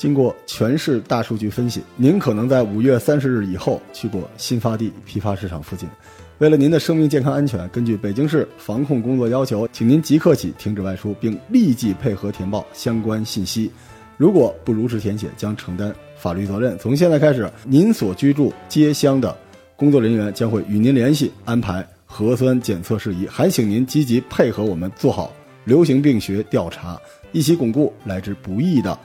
[0.00, 5.86] 经过全市大数据分析，您可能在五月三十日以后去过新发地批发市场附近。
[6.38, 13.70] 为了您的生命健康安全，根据北京市防控工作要求，请您即刻起停止外出，并立即配合填报相关信息。
[14.16, 16.78] 如果不如实填写，将承担法律责任。
[16.78, 19.36] 从现在开始，您所居住街乡的
[19.76, 23.26] 工作人员将会与您联系，安排核酸检测事宜。
[23.26, 25.30] 还请您积极配合我们，做好
[25.64, 26.98] 流行病学调查，
[27.32, 28.98] 一起巩固来之不易的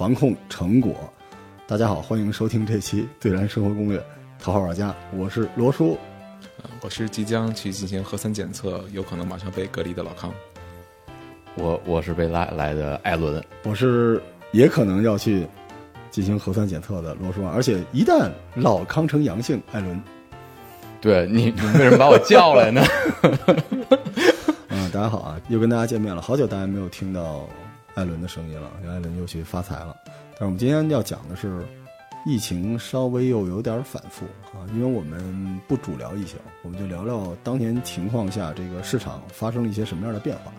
[0.00, 0.94] 防控成果。
[1.66, 3.98] 大家好，欢迎收听这期《对然生活攻略》，
[4.42, 5.98] 头号玩家，我是罗叔。
[6.80, 10.32] 我是即将去进行核酸检测，有可能马上被隔离的老康。
[11.54, 15.46] 我我是被拉来的艾伦，我是也可能要去
[16.10, 20.02] 进行核酸检测的罗叔，而且一旦老康呈阳性，艾伦，
[21.02, 22.82] 对你你为什么把我叫来呢？
[24.68, 27.46] 嗯，大家好啊，又跟大家见面了，好久大家没有听到
[27.94, 29.96] 艾伦的声音了，艾伦又去发财了。
[30.04, 31.64] 但是我们今天要讲的是。
[32.26, 40.52] 疫情稍微又有点反复啊，因为我们不主聊疫情，我们就聊聊当前情况下这个市场发生了一些什么样的变化。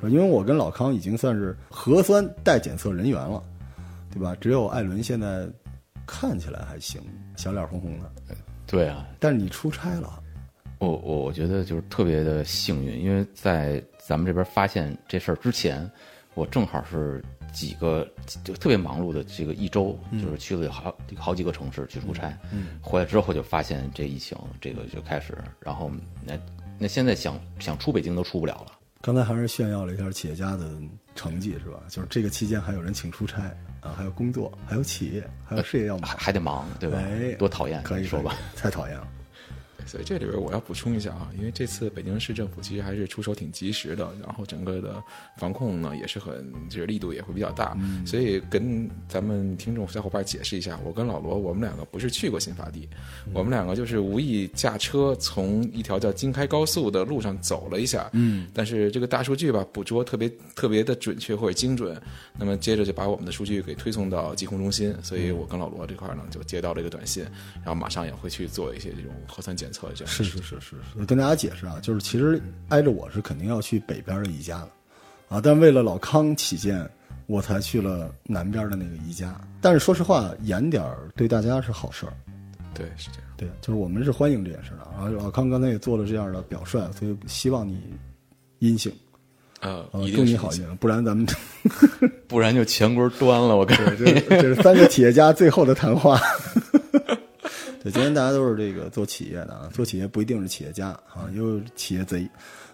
[0.00, 3.42] 对，因为我跟老康已经算是核酸待检测人员了，
[4.10, 4.34] 对吧？
[4.40, 5.46] 只有艾伦现在
[6.06, 6.98] 看起来还行，
[7.36, 8.10] 小脸红红的。
[8.66, 10.22] 对啊，但是你出差了，
[10.78, 15.88] 我我我觉得就是特别的幸运，因为在咱们这边发现这事儿之前，
[16.34, 17.22] 我正好是。
[17.52, 18.04] 几个
[18.42, 22.36] 就特别忙碌的这个一周，就是去了好好几个城市去出差，
[22.82, 25.88] 回来之后就发现这疫情，这个就开始，然后
[26.26, 26.36] 那
[26.80, 28.72] 那现在想想出北京都出不了了。
[29.00, 30.68] 刚才还是炫耀了一下企业家的
[31.14, 31.80] 成绩是吧？
[31.88, 36.98] 就是这个期间还有人请出差啊，还有工作，还有企业，还有事业要忙，还得忙，对吧？
[37.38, 38.34] 多讨厌，可以说吧？
[38.56, 39.06] 太讨厌了。
[39.86, 45.02] 所以这里边我要补充一下啊，因为这次北京市政府其实还是出手挺及时的，然后整个的
[45.36, 47.76] 防控呢也是很就是力度也会比较大，
[48.06, 52.88] 所以跟咱们听众小伙伴解释一下，我跟老罗我们两个不是去过新发地，
[53.34, 62.00] 我们两个就是无意驾车从一条叫京开高速的路上走了一下，嗯，但是这个大数据吧捕捉特别特别的准确或者精准，
[62.38, 67.22] 那么接着就把我们的数据给推送到疾控中心，所以我跟老罗这块呢就接到了一个短信，
[67.56, 69.70] 然后马上也会去做一些这种核酸检。
[70.06, 74.70] 是是是是是，跟大家解释啊，就是其实挨着我是肯定要去北边的宜家的，
[75.36, 76.88] 啊，但为了老康起见，
[77.26, 79.34] 我才去了南边的那个宜家。
[79.60, 82.12] 但是说实话，严点儿对大家是好事儿。
[82.74, 83.28] 对，是这样。
[83.36, 84.86] 对，就是我们是欢迎这件事的。
[84.92, 87.80] 然后老康刚才也做了这样的表率，所以希望你
[88.58, 88.92] 阴性。
[89.60, 91.26] 呃，祝你好运，不然咱们
[92.28, 93.56] 不然就乾坤端了。
[93.56, 96.20] 我看这这是三个企业家最后的谈话。
[97.84, 102.26] 对，今天大家都是这个做企业的啊，做企业不一定是企业家啊，也有企业贼。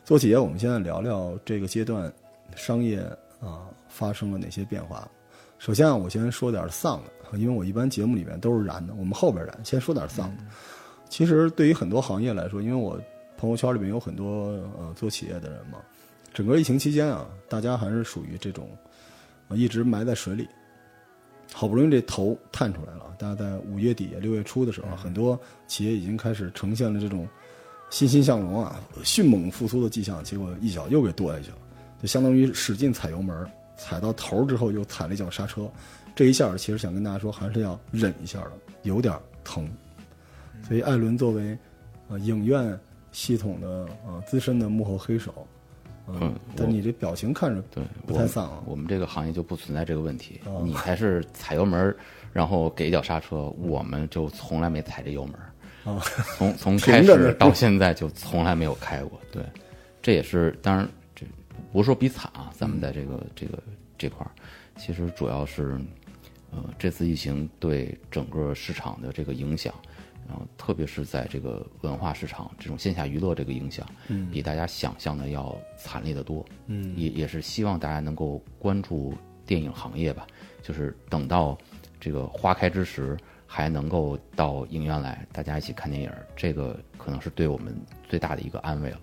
[0.05, 2.11] 做企业，我们现在聊聊这个阶段
[2.55, 3.01] 商业
[3.41, 5.11] 啊发生了哪些变化。
[5.59, 9.61] 首先啊，我先说点丧的，因为我一般节目里面都是燃的，我们后边燃。
[9.65, 10.45] 先说点丧的。
[11.09, 12.97] 其实对于很多行业来说，因为我
[13.37, 15.79] 朋友圈里面有很多呃做企业的人嘛，
[16.33, 18.71] 整个疫情期间啊，大家还是属于这种
[19.49, 20.47] 一直埋在水里。
[21.53, 27.29] 好不容易这头探出来了，大家在五月底六月初的时候，很多企业已经开始呈现了这种
[27.91, 31.57] 欣欣向荣啊、迅猛复苏的迹象，结果一脚又给跺下去了，
[32.01, 33.47] 就相当于使劲踩油门，
[33.77, 35.69] 踩到头之后又踩了一脚刹车，
[36.15, 38.53] 这一下其实想跟大家说，还是要忍一下的，
[38.83, 39.69] 有点疼。
[40.67, 41.59] 所以艾伦作为
[42.09, 42.79] 呃影院
[43.13, 45.47] 系统的呃资深的幕后黑手。
[46.21, 48.63] 嗯，但你这表情看着对不太丧啊。
[48.65, 51.95] 我们这个行业就不存在这个问题，你还是踩油门，
[52.33, 55.35] 然后给一脚刹车，我们就从来没踩这油门。
[55.83, 56.03] 啊，
[56.37, 59.19] 从 从开始到现在就从来没有开过。
[59.33, 59.43] 对，
[60.03, 61.25] 这也是当然，这
[61.73, 63.59] 不是说比惨啊，咱们在这个这个
[63.97, 64.31] 这块儿，
[64.79, 65.79] 其实主要是，
[66.51, 69.73] 呃，这次疫情对整个市场的这个影响。
[70.31, 79.13] 然后，特别是在这个文化市场，这种线下娱乐这个影响，嗯，比大家想象的要惨烈的多，嗯，也也是希望大家能够关注
[79.45, 80.25] 电影行业吧，
[80.63, 81.59] 就是等到
[81.99, 87.75] 这个花开之时，还能够到影院来，大家一起看电影，这个可能是对我们
[88.09, 89.01] 最大的一个安慰了。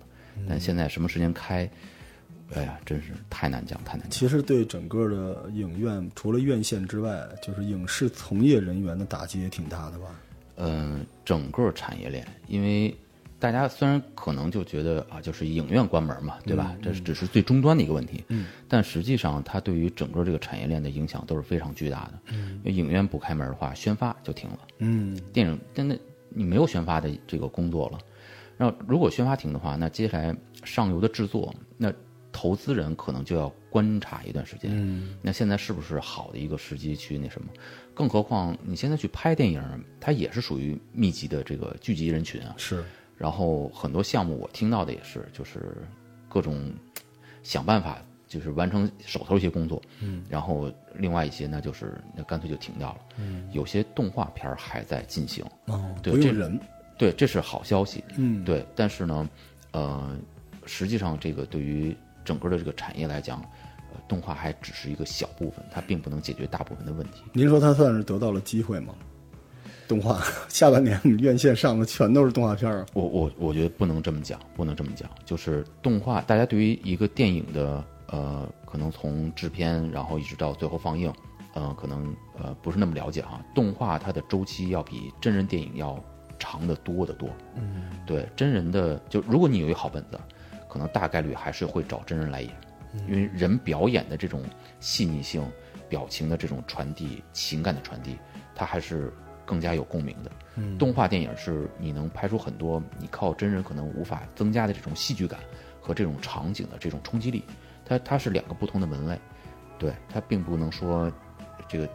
[0.48, 1.68] 但现在什么时间开，
[2.54, 4.10] 哎呀，真是太难讲，太难讲。
[4.10, 10.06] 其实对整个的影院，除了院线之外，就是影视从业人员的打击也挺大的吧。
[10.58, 12.94] 嗯，整个产业链，因为
[13.38, 16.76] 大家虽然可能就觉得啊，就是影院关门嘛，对吧？
[16.82, 18.24] 这只是最终端的一个问题。
[18.28, 22.14] 嗯，但实际上它对于整个这个产业链的影响都是非常巨大的。
[22.32, 24.58] 嗯，因为影院不开门的话，宣发就停了。
[24.78, 25.96] 嗯，电影真的
[26.28, 27.98] 你没有宣发的这个工作了。
[28.56, 31.92] 然后如果宣发停的话，那接下来上游的制作，那
[32.40, 34.70] 投资人可能就要观察一段时间。
[34.72, 37.48] 嗯，那现在是不是好的一个时机去那什么？
[37.92, 39.60] 更何况你现在去拍电影，
[39.98, 42.54] 它也是属于密集的这个聚集人群啊。
[42.56, 42.84] 是，
[43.16, 45.78] 然后很多项目我听到的也是，就是
[46.28, 46.72] 各种
[47.42, 56.56] 想办法，就是完成手头一些工作，嗯，然后另外一些呢，就是那干脆就停掉了，嗯，有些动画片儿还在进行，哦，对这人，
[56.96, 59.28] 对，这是好消息，嗯，对，但是呢，
[59.72, 60.16] 呃，
[60.66, 61.96] 实际上这个对于
[62.28, 63.40] 整个的这个产业来讲，
[63.90, 67.22] 呃，动画还只是一个小部分，它并不能解决大部分的问题。
[67.32, 68.94] 您说它算是得到了机会吗？
[69.88, 75.08] 动画下半年院线上的全都是动画片儿，我我我觉得不能这么讲，不能这么讲。
[75.24, 81.10] 就是动画，大家对于一个电影的呃，可能从制片，然后一直到最后放映，
[81.54, 83.42] 呃，可能呃不是那么了解哈。
[83.54, 85.98] 动画它的周期要比真人电影要
[86.38, 87.30] 长得多得多。
[87.56, 90.20] 嗯，对，真人的就如果你有一个好本子，
[90.68, 92.52] 可能大概率还是会找真人来演，
[93.08, 94.42] 因为人表演的这种
[94.80, 95.42] 细腻性、
[95.88, 98.16] 表情的这种传递、情感的传递，
[98.54, 99.12] 它还是
[99.44, 100.30] 更加有共鸣的。
[100.78, 105.38] 动画电影是你能拍出很多你靠真人可能无法增加的这种戏剧感
[105.80, 107.44] 和这种场景的这种冲击力，
[107.84, 109.18] 它它是两个不同的门类，
[109.78, 111.10] 对它并不能说
[111.68, 111.88] 这个。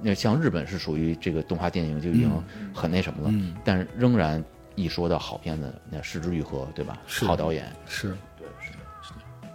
[0.00, 2.30] 那像日本是属于这个动画电影就已经
[2.72, 3.34] 很那什么了，
[3.64, 4.44] 但仍然
[4.78, 6.98] 一说到好片子，那失之愈合，对吧？
[7.06, 9.48] 是好导演，是，对，是的，是的。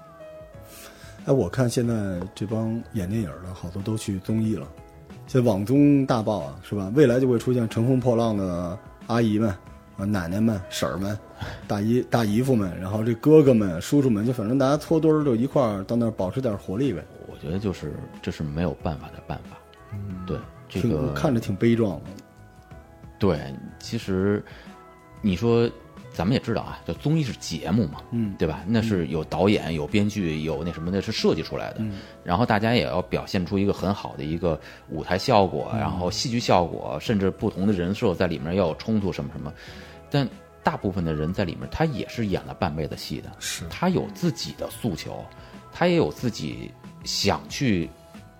[1.26, 4.68] 哎，我看现在这帮演电影的好多都去综艺了，
[5.26, 6.92] 现在网综大爆啊，是吧？
[6.94, 8.78] 未来就会出现乘风破浪的
[9.08, 9.50] 阿姨们、
[9.98, 11.18] 啊奶奶们、婶儿们、
[11.68, 17.02] 大姨大姨夫们，然后这哥哥们、叔叔们，就反正大家搓堆儿就一块儿到那儿保持点活力呗。
[17.32, 19.58] 我觉得就是这是没有办法的办法。
[19.94, 20.38] 嗯，对，
[20.68, 22.10] 这个看着挺悲壮的。
[23.20, 23.40] 对，
[23.80, 24.44] 其实
[25.24, 25.68] 你说
[26.14, 28.64] 咱们也知道啊，就综艺是节目嘛，嗯，对吧？
[28.68, 31.78] 那是有导演、有编剧、有那什么的，是设计出来的。
[31.80, 31.94] 嗯
[32.24, 34.60] 然后大家也要表现出一个很好的一个
[34.90, 39.52] 舞台效果，然后戏剧效果，甚至不同的人设在里面要有冲突什么什么。
[40.12, 40.30] 但
[40.62, 45.26] 大部分的人在里面，他也是演了半辈子戏的，是他有自己的诉求，
[45.72, 46.72] 他也有自己
[47.04, 47.90] 想去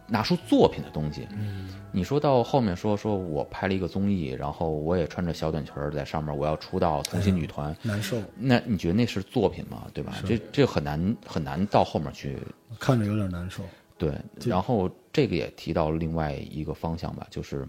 [0.08, 1.28] 拿出作品的东西。
[1.32, 9.88] 嗯，你说到后面说说我拍了一个综艺，然后我也穿着小短裙儿在上面，我要出道重新女团，难受，那你觉得那是作品吗？
[9.94, 10.16] 对吧？
[10.26, 12.38] 这这很难很难到后面去
[12.80, 13.64] 看着有点难受。
[13.98, 14.12] 对。
[14.44, 17.68] 然后这个也提到另外一个方向吧，就是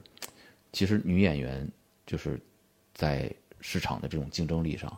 [0.72, 1.70] 其实女演员
[2.06, 2.40] 就是
[2.94, 3.30] 在
[3.60, 4.90] 市场的这种竞争力上，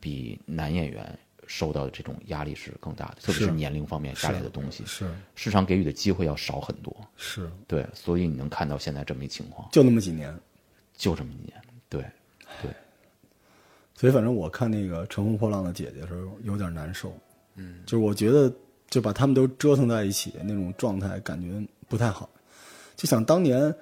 [0.00, 1.18] 比男演员
[1.52, 5.04] 受到的这种压力是更大的，特别是是年龄方面带来的东西，是
[5.34, 6.96] 市场给予的机会要少很多。
[7.16, 10.32] 是，对，所以你能看到现在这么一情况，就那么几年。
[10.94, 11.60] 就这么几年。
[11.88, 12.04] 对，
[12.62, 12.70] 对，
[13.96, 17.12] 所以反正我看那个《乘风破浪的姐姐》的时候有点难受，
[17.56, 18.52] 嗯，就是我觉得
[18.90, 22.28] 就把他们都折腾在一起那种状态，感觉不太好。
[22.96, 23.58] 就想当年《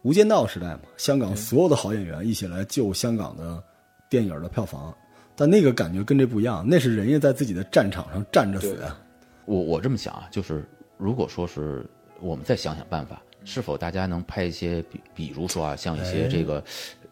[0.00, 3.62] 无间道》时代嘛，香港所有的好演员一起来救香港的
[4.08, 4.96] 电影的票房，
[5.34, 8.96] 但那个感觉跟这不一样，那是人家在自己的战场上站着死的。
[9.44, 10.64] 我我这么想啊，就是
[10.96, 11.84] 如果说是
[12.20, 16.62] 我们再想想办法，是否大家能拍一些比比如说啊，像一些这个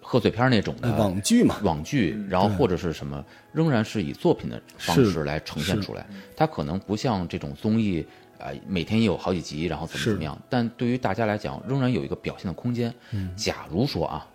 [0.00, 6.06] 贺岁片那种的哎网剧嘛，网剧，然后或者是什么，仍然是以作品的方式来呈现出来。
[6.37, 8.06] 它可能不像这种综艺，
[8.38, 10.40] 啊，每天也有好几集，然后怎么怎么样。
[10.49, 12.95] 但对于大家来讲，仍然有一个表现的空间。
[13.37, 14.26] 假如说啊，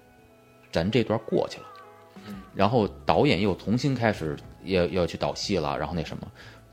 [0.72, 1.66] 咱这段过去了，
[2.54, 6.28] 然后导演又重新开始要要去导戏了，然后那什么，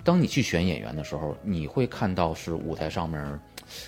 [0.04, 3.40] 当你去选演员的时候，你会看到是舞台上面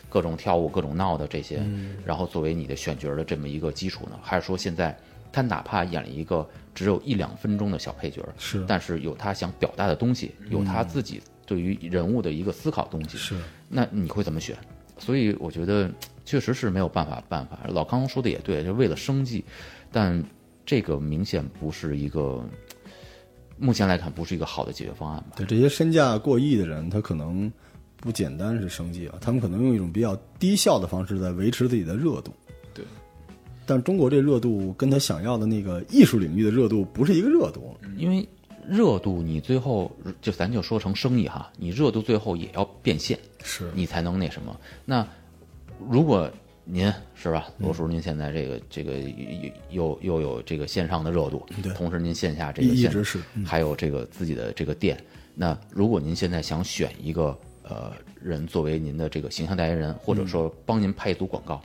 [0.09, 1.63] 各种跳舞、各种闹的这些，
[2.05, 4.19] 然后作为你的选角的这么一个基础呢？
[4.23, 4.97] 还是说现在
[5.33, 13.35] 他哪怕演了一个只有一两分钟的小配角，是但是有他想表达的东西，有他自己对于人物的一个思考东西，是
[13.69, 14.57] 那你会怎么选？
[14.97, 15.91] 所以我觉得
[16.25, 17.59] 确实是没有办法办法。
[17.69, 19.45] 老康说的也对，就为了生计，
[19.91, 20.23] 但
[20.67, 22.43] 这个明显不是一个，
[23.59, 25.33] 目前来看不是一个好的解决方案吧？
[25.37, 27.53] 对这些身价过亿的人，他可能
[27.97, 32.33] 不简单是生计啊，他们可能用一种比较低效的方式在维持自己的热度。
[32.73, 32.85] 对，
[33.67, 37.77] 但中国这热度跟他想要的那个艺术领域的热度不是一个热度。
[37.97, 38.27] 因为
[38.67, 44.59] 热度你最后就咱就说成生意哈，你热度最后也要变现，是你才能那什么。
[44.87, 45.07] 那
[45.89, 46.31] 如果
[46.65, 54.99] 您是吧，罗叔，您现在这个这个又又又有这个线上的热度，对同时您线下这个线直是嗯还有这个自己的这个店。
[55.35, 61.61] 那如果您现在想选一个呃人作为您的这个形象代言人，或者说帮您拍一组广告，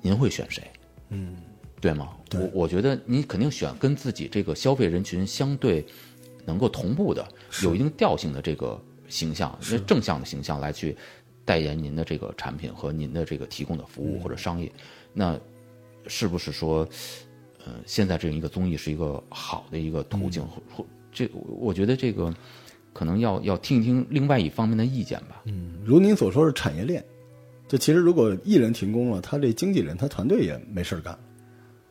[0.00, 0.62] 您会选谁？
[1.10, 1.36] 嗯，
[1.80, 2.08] 对吗？
[2.30, 5.84] 对我我觉得您肯定选跟自己这个消费人群相对
[6.46, 7.26] 能够同步的、
[7.62, 10.96] 有一定调性的这个形象，那正向的形象来去
[11.48, 14.70] 代言您的这个产品和您的这个提供的服务或者商业，
[15.14, 15.40] 那
[16.06, 16.86] 是不是说，
[17.64, 20.46] 呃，现在这样一个综艺是一个好的一个途径？
[20.46, 22.34] 或或这，我觉得这个
[22.92, 25.40] 可能要要听一听另外一方面的意见吧。
[25.46, 27.02] 嗯，如您所说是产业链，
[27.66, 31.18] 就其实如果艺人停工了，他这经纪人他团队也没事儿干，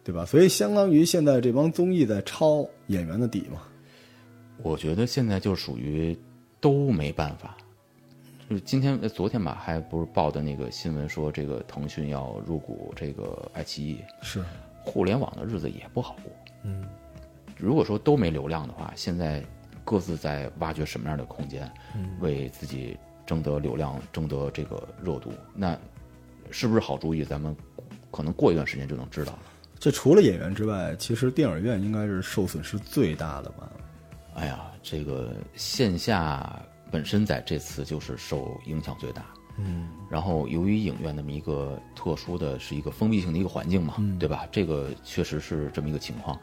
[0.03, 0.23] 对吧？
[0.23, 3.63] 所以相当于现在这帮综艺在抄演员的底嘛。
[4.61, 6.15] 我觉得现在就属于
[6.61, 7.57] 都没办法。
[8.49, 14.41] 就是今天、呃昨天吧，还不是报的那个新闻说，这个腾讯要入股这个爱奇艺，是，
[14.85, 16.31] 互联网的日子也不好过。
[16.63, 16.85] 嗯，
[17.57, 19.43] 如果说都没流量的话，现在
[19.83, 21.69] 各自在挖掘什么样的空间，
[22.21, 25.77] 为自己争得流量、争得这个热度，那
[26.49, 27.25] 是不是好主意？
[27.25, 27.53] 咱们
[28.11, 29.39] 可能过一段时间就能知道了。
[29.77, 33.69] 这除了演员之外，其实电影院应该是受损失最大的吧？
[34.35, 39.25] 哎呀，这个线下本身在这次就是受影响最大。
[39.59, 44.47] 嗯，然后由于影院那么一个特殊的是一个封闭性的一个环境嘛，对吧？
[44.51, 46.37] 这个确实是这么一个情况。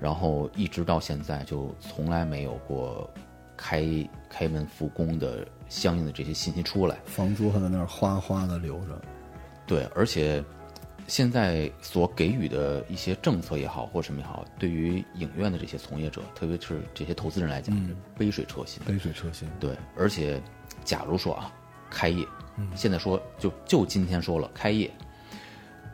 [0.00, 3.08] 然后一直到现在就从来没有过
[3.56, 3.86] 开
[4.28, 6.98] 开门复工的相应的这些信息出来。
[7.04, 9.00] 房租还在那儿哗哗的流着。
[9.66, 10.42] 对，而且
[11.06, 18.82] 现在所给予的一些政策也好，或什么也好，对于影院的这些从业者，特别是这些投资人来讲，是杯水车薪。
[18.84, 19.48] 杯水车薪。
[19.60, 20.40] 对，而且
[20.84, 21.52] 假如说啊，
[21.90, 22.26] 开业，
[22.74, 24.90] 现在说就就今天说了开业，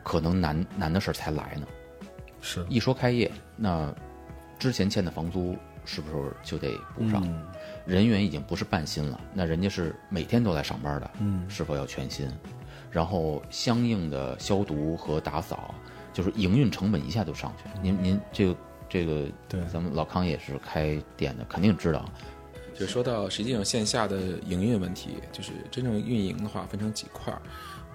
[0.03, 1.67] 可能难难的事儿才来呢。
[2.41, 3.93] 是一说开业，那
[4.57, 7.21] 之前欠的房租是不是就得补上？
[7.85, 12.27] 人员已经不是半薪了，那人家是每天都来上班的，嗯，是否要全薪？
[12.91, 15.73] 然后相应的消毒和打扫，
[16.13, 17.75] 就是营运成本一下就上去了。
[17.81, 18.55] 您您这个
[18.89, 22.03] 这个，对咱们老康也是开店的，肯定知道。
[22.77, 27.41] 就说到实际上线下的营运问题，就是真正运营的话分成几块儿，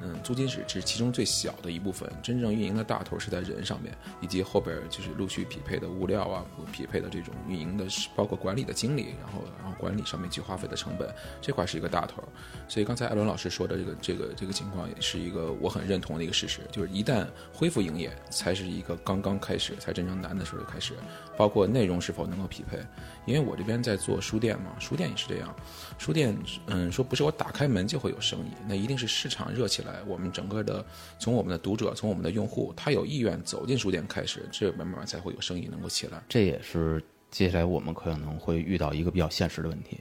[0.03, 11.09] 嗯，租金是是其中最小的一部分，真正运营的大头是在人上面，以及后边就是陆续匹配的物料啊，匹配的这种运营的，包括管理的经理，然后然后管理上面去花费的成本，
[11.41, 12.23] 这块是一个大头。
[12.69, 20.93] 所以刚才艾伦老师说的这个这个这个情况，也是一个我很认同的一个事实，就是一旦恢复营业，才是一个刚刚开始，才真正难的时候就开始，
[21.37, 22.79] 包括内容是否能够匹配。
[23.25, 25.55] 因为我这边在做书店嘛，书店也是这样，
[25.99, 26.37] 书店
[26.67, 30.85] 嗯说不是我打开门就会有生意，那一定是市场热起来，我们整个的
[31.19, 36.23] 从我们的读者，从我们的用户，他有意愿走进书店开始，这慢慢慢才会有生意能够起来。
[36.29, 39.99] 这也是接下来我们可能会遇到一个比较现实的问题，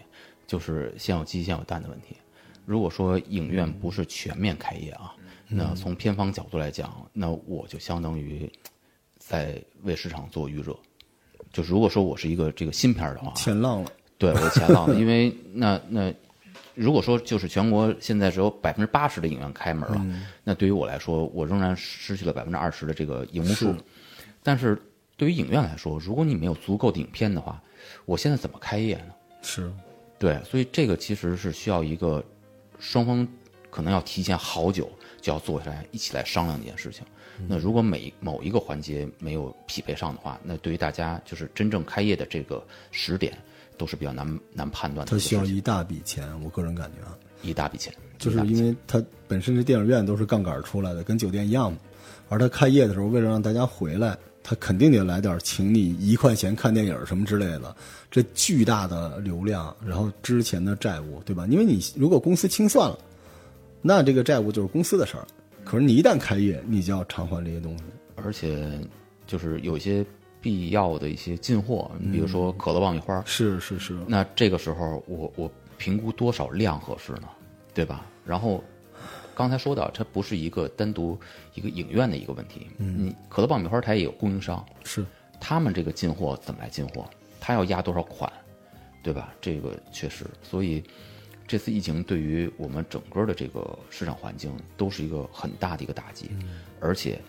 [0.47, 2.15] 就是先有鸡先有蛋的问题。
[2.65, 5.13] 如果说影院不是全面开业啊，
[5.47, 8.51] 那从片方角度来讲，那我就相当于
[9.19, 10.75] 在为市场做预热。
[11.51, 13.91] 就是如果说我是一个这个新片儿的话，前浪了。
[14.17, 16.13] 对我前浪了，因为那那
[16.75, 20.05] 如果说就是全国现在只有百分之八十的影院开门了，
[20.43, 23.75] 那对于我来说，我仍然失去了百分之二十的这个荧幕数。
[24.43, 24.79] 但是
[25.17, 27.61] 对于影院来说，如果你没有足够的影片的话，
[28.05, 29.13] 我现在怎么开业呢？
[29.41, 29.71] 是，
[30.19, 32.23] 对，所以这个其实是需要一个
[32.79, 33.27] 双方
[33.69, 34.91] 可能要提前好久
[35.21, 37.05] 就要坐下来一起来商量这件事情。
[37.47, 43.37] 那如果每某一个环节没有匹配上的话，那对于大家就是真正开业的这个时点
[43.77, 45.11] 都是比较难难判断的。
[45.11, 51.77] 它需要一大笔钱，我个人感觉啊，一大笔钱，就是因为它本身这电影院都是杠杆出来的，跟酒店一样嘛。
[52.27, 57.75] 而他开业的时候，为了让大家回来，他肯定得来点请你一块钱看电影什么之类的。
[58.09, 61.45] 这巨大的流量，然后之前的债务，对吧？
[61.49, 62.97] 因为你如果公司清算了，
[63.81, 65.27] 那这个债务就是公司的事儿。
[65.63, 67.83] 可是你一旦开业，你就要偿还这些东西。
[68.15, 68.79] 而且
[69.27, 70.03] 就是有些
[70.45, 77.27] 必要的一些进货，比如说可乐爆米花，是是是，那这个时候我我评估多少量合适呢？
[77.73, 78.05] 对吧？
[78.23, 78.63] 然后
[79.33, 81.19] 刚才说到，它不是一个单独
[81.55, 82.67] 一个影院的一个问题。
[82.77, 85.03] 嗯，可乐爆米花它也有供应商，是
[85.39, 87.09] 他们这个进货怎么来进货？
[87.39, 88.31] 他要压多少款，
[89.01, 89.33] 对吧？
[89.41, 90.83] 这个确实，所以
[91.47, 96.29] 这次疫情对于我们整个的这个市场环境都是一个很大的一个打击。
[96.79, 97.19] 而且，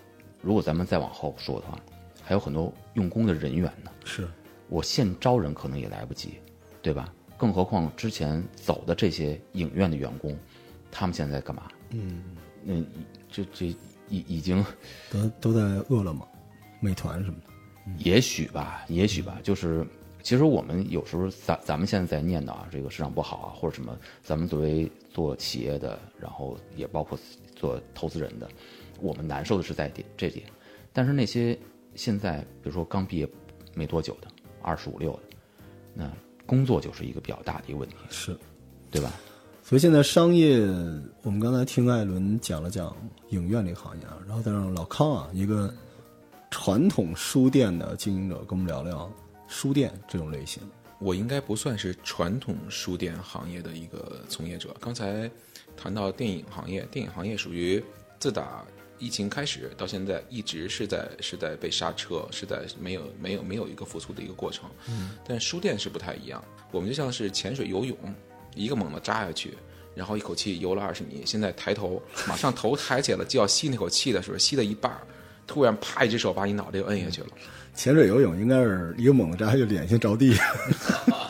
[0.43, 1.81] 如果咱们再往后说的话，
[2.27, 3.91] 还有很多用工的人员呢。
[4.05, 4.27] 是，
[4.69, 6.41] 我现招人可能也来不及，
[6.83, 7.15] 对吧？
[7.37, 10.37] 更何况之前走的这些影院的员工，
[10.91, 11.69] 他们现在在干嘛？
[11.91, 12.21] 嗯，
[12.65, 12.75] 那
[13.31, 13.67] 这这
[14.09, 14.65] 已已经
[15.09, 16.27] 都都在饿了么、
[16.81, 17.53] 美团什么的。
[17.99, 19.87] 也许吧，也许吧，就是
[20.21, 27.17] 其实我们有时候咱咱们现在在念叨啊，这个市场不好啊，或者什么，咱们作为做企业的，然后也包括
[27.55, 28.49] 做投资人的，
[29.01, 30.45] 我们难受的是在点这点。
[30.93, 31.57] 但是那些
[31.97, 33.29] 现在比如说刚毕业
[33.75, 34.29] 没多久的，
[34.63, 35.21] 二十五六的，
[35.95, 36.11] 那
[36.45, 37.97] 工作就是一个比较大的一个问题。
[38.11, 38.37] 是，
[38.91, 39.13] 对吧？
[39.63, 40.61] 所以现在商业，
[41.23, 42.97] 我们刚才听艾伦讲了讲
[43.31, 45.75] 影院这个行业啊，然后再让老康啊，一个
[46.53, 49.11] 传统书店的经营者，跟我们聊聊
[49.49, 50.63] 书店这种类型。
[50.99, 54.75] 我应该不算是传统书店行业的一个从业者。
[54.81, 55.29] 刚才
[55.77, 57.83] 谈到电影行业，电影行业属于
[58.19, 58.65] 自打
[58.99, 64.69] 疫情开始到现在一直是在是在被刹车，是在没有没有没有一个复苏的一个过程。
[64.89, 67.97] 嗯，但书店是不太一样，我们就像是潜水游泳，
[68.55, 69.57] 一个猛子扎下去，
[69.95, 74.93] 然后一口气游了二十米，现在抬头，马上头抬起来了，就要吸那口气的时候，吸到一半，
[75.47, 77.29] 突然啪一只手把你脑袋又摁下去了。
[77.75, 80.35] 潜水游泳应该是一个猛子扎下去，脸先着地，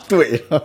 [0.07, 0.63] 对上。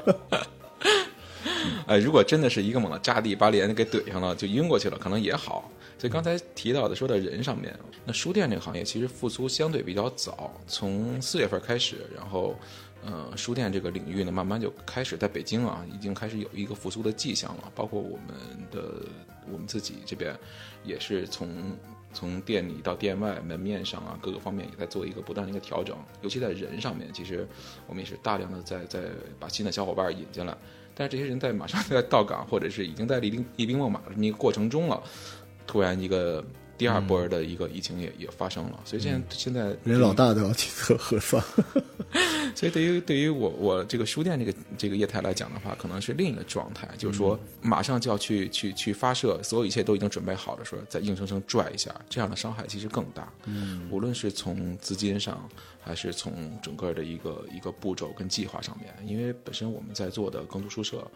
[1.87, 5.69] 哎，如果真的是一个猛子扎地，把脸给怼上了，就晕过去了，可能也好。
[6.03, 7.73] 所以刚才提到的说到人上面，
[8.05, 12.57] 那书店这个行业其实复苏相对比较早，从四月份开始，然后，
[13.05, 17.71] 呃，书店这个领域呢，慢慢就开始在北京啊，已经开始有一个复苏的迹象了。
[17.73, 18.35] 包括我们
[18.73, 19.07] 的
[19.49, 20.37] 我们自己这边，
[20.83, 21.49] 也是从
[22.13, 25.97] 从店里到店外门面上啊，各个方面也在做一个不断的一个调整。
[26.21, 27.47] 尤其在人上面，其实
[27.87, 29.03] 我们也是大量的在在
[29.39, 30.53] 把新的小伙伴引进来。
[30.95, 35.03] 但是这些人在马上在到岗，或者是已经在厉兵厉兵秣马的这么一个过程中了，
[35.67, 36.45] 突然一个
[36.77, 41.43] 第二波的一个疫情也也发生了，所以现在现在连老大都要去测核酸。
[42.55, 53.33] 所以对于对于我我这个书店这个这个业态来讲的话，可能是另一个状态，就是说马上就要去去去发射，所有一切都已经准备好的时候，再硬生生拽一下，这样的伤害其实更大。
[53.47, 55.49] 嗯，无论是从资金上，
[55.81, 61.11] 还是从整个的一个一个步骤跟计划上面，因为本身我们在做的耕读书社，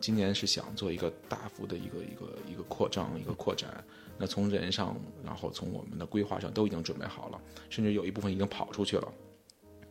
[0.00, 3.84] 今年是想做一个大幅的一个一个一个扩张一个扩展。
[4.18, 9.12] 那从人上，然后从我们的规划上都已经准备好了，甚至有一部分已经跑出去了。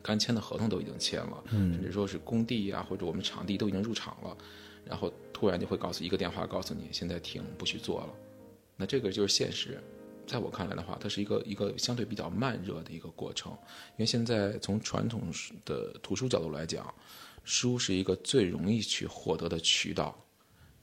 [0.02, 4.38] 刚签的合同都已经签了，甚至说是工地啊，或者我们场地都已经入场了，
[4.86, 8.10] 然后突然就会告诉一个电话，告诉你现在停，不许做了。
[8.78, 9.82] 那这个就是现实，
[10.26, 13.52] 在我看来的话，它是一个一个相对比较慢热的一个过程。
[13.52, 15.24] 因为现在从传统
[15.66, 16.94] 的图书角度来讲，
[17.44, 20.18] 书是一个最容易去获得的渠道。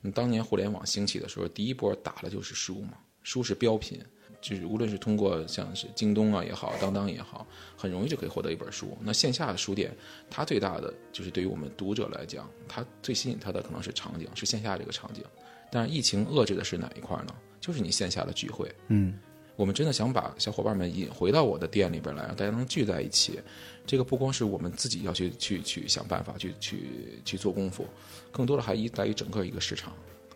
[0.01, 4.01] 那当年互联网兴起的时候，第一波打的就是书嘛，书是标品。
[4.38, 7.45] 就是无论是通过像是京东啊也好，当当也好，
[7.77, 8.97] 很容易就可以获得一本书。
[9.01, 9.92] 那线下的书店，
[10.31, 15.25] 它最大的就是对于我们读者来讲，它最吸引它的可能是场景，是线下这个场景。
[15.73, 17.35] 但是疫情遏制的是哪一块呢？
[17.61, 18.73] 就是你线下的聚会。
[18.88, 19.19] 嗯，
[19.57, 23.40] 我们真的想把小伙伴们引回到我的店里边来，让大家能聚在一起。
[23.85, 26.88] 这个不光是我们自己要去去去想办法去去
[27.25, 27.87] 去做功夫，
[28.31, 29.92] 更多的还依赖于整个一个市场。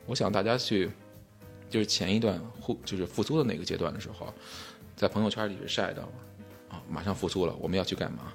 [0.07, 0.91] 我想大家去。
[1.69, 4.27] 就是前一段复就是复苏的那个阶段的时候，
[4.97, 6.03] 在朋友圈里是晒的，
[6.69, 8.33] 啊，马上复苏了，我们要去干嘛？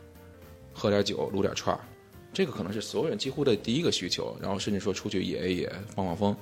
[0.74, 1.84] 喝点酒，撸点串儿，
[2.32, 4.38] 这个可能是所有人几乎的第一个需求。
[4.42, 6.38] 然后甚至说出去野一野，放放风。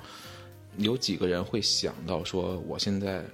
[0.78, 3.26] 有几个人会想到说，我现在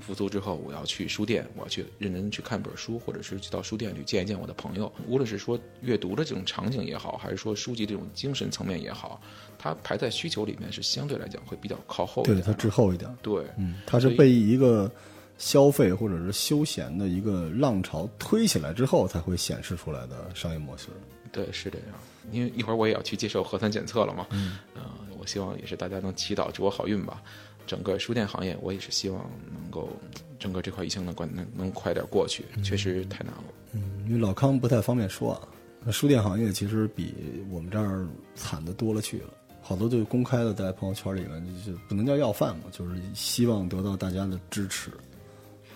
[0.00, 4.92] 复苏之后，我要去书店，我要去认真去看本书，或者是去到书店里见一见我的朋友。
[5.06, 9.20] 无论是说阅读的这种场景也好，还是说书籍这种精神层面也好。
[9.58, 13.12] 它排在需求里面是相对来讲会比较靠后，对它滞后一点。
[13.22, 14.90] 对，嗯，它是被一个
[15.36, 20.86] 消费或者是休闲的一个浪潮推起来之后才会显示出来的商业模式。
[21.32, 21.88] 对，是这样。
[22.30, 24.82] 因为一会儿我也要去接受核酸检测了嘛，嗯，呃，
[25.18, 27.22] 我希望也是大家能祈祷祝我好运吧。
[27.68, 29.90] 整个书店行业，我也是希望能够
[30.38, 33.44] 整个这块疫情能关能能快点过去，确实太难了。
[33.72, 35.46] 嗯，因为老康不太方便说啊，
[35.84, 37.14] 那书店行业其实比
[37.50, 39.34] 我们这儿惨的多了去了。
[39.60, 44.90] 好多就公开的在朋友圈里面，就是不能叫要饭嘛，就是希望得到大家的支持，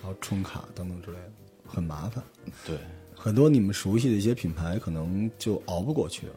[0.00, 1.30] 然后充卡等等之类的，
[1.66, 2.24] 很麻烦。
[2.66, 2.78] 对，
[3.14, 6.32] 很多你们熟悉的一些品牌可能就熬不过去了。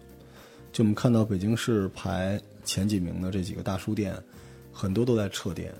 [0.73, 4.21] 就我们看到北京市排前几名的这几个大书店，
[4.75, 5.73] 很多都在撤店。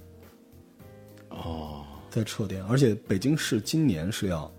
[1.30, 4.50] 哦，在撤店，而且北京市今年是要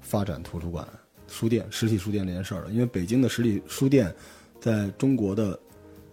[0.00, 0.88] 发展图书馆、
[1.28, 4.12] 书店、实体书店这件事儿的，因为北京的实体书店
[4.58, 5.60] 在中国的。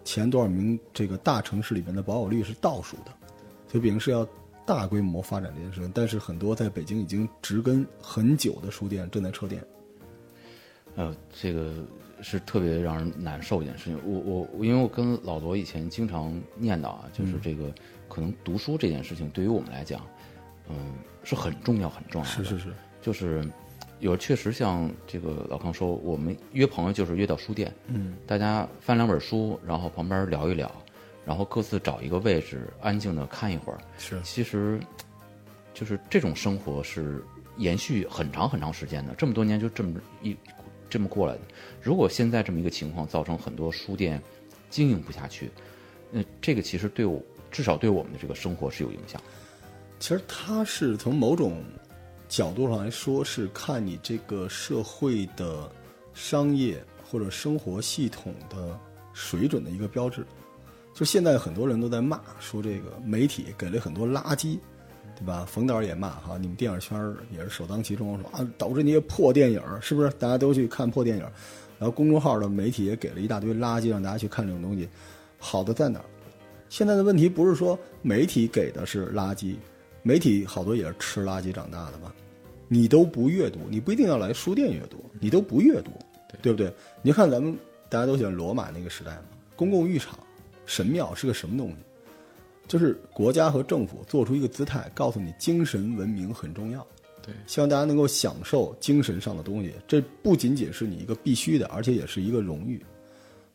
[0.06, 3.14] 前多少名这个大城市里面的保有率是倒数的，
[3.68, 4.28] 所以北京市要
[4.66, 5.92] 大规模发展这件事情。
[5.94, 9.64] 但是很多在北京已经植根很久的书店正在撤店。
[10.96, 11.86] 呃，这个
[12.22, 14.00] 是特别让人难受一件事情。
[14.06, 17.72] 我我因为我跟老罗以前经常念叨啊，就是这个
[18.08, 20.06] 可能读书这件事情对于我们来讲，
[20.70, 22.34] 嗯，是很重要很重要的。
[22.34, 23.44] 是是是，就是。
[24.02, 30.72] 有确实像这个老康说，我们约朋友就是约到书店，嗯，大家翻两本书，然后旁边聊一聊，
[31.26, 33.80] 然后各自找一个位置安静的看一会儿。
[33.98, 34.80] 是，其实，
[35.74, 37.22] 就是这种生活是
[37.58, 40.34] 延续很长很长时间的，这么多年就这么一
[40.90, 41.42] 这么过来的。
[41.82, 44.22] 如果现在这么一个情况造成很多书店
[44.70, 45.52] 经营不下去，
[46.12, 47.22] 那这个其实对我
[47.52, 49.22] 至少对我们的这个生活是有影响。
[50.00, 51.64] 其实它是从某种
[52.28, 55.70] 角度上来说，是看你这个社会的
[56.14, 58.80] 商业或者生活系统的
[59.14, 60.26] 水准的一个标志。
[60.94, 64.58] 就现在很多人都在骂说这个媒体给了很多垃圾，
[65.20, 65.46] 对吧？
[65.46, 70.10] 冯导也骂哈，你们电影圈儿也是首当其冲，说啊导致那些破电影是不是？
[70.12, 71.24] 大家都去看破电影，
[71.78, 74.88] 然后公众号的媒体也给了一大堆垃圾，让大家去看这种东西。
[75.38, 76.06] 好的在哪儿？
[76.70, 79.56] 现在的问题不是说媒体给的是垃圾，
[80.04, 82.14] 媒体好多也是吃垃圾长大的吧。
[82.68, 85.92] 你都不阅读，你不一定要来书店阅读，你都不阅读，
[86.42, 86.72] 对不对？
[87.02, 87.58] 你看咱们
[87.90, 89.24] 大家都喜欢罗马那个时代嘛，
[89.56, 90.20] 公共浴场、
[90.66, 91.76] 神庙是个什么东西？
[92.70, 96.86] 就是国家和政府做出一个姿态，告诉你精神文明很重要。
[97.22, 102.82] 对，希望大家能够享受精神上的东西，这不仅仅是你一个必须的，而且也是一个荣誉。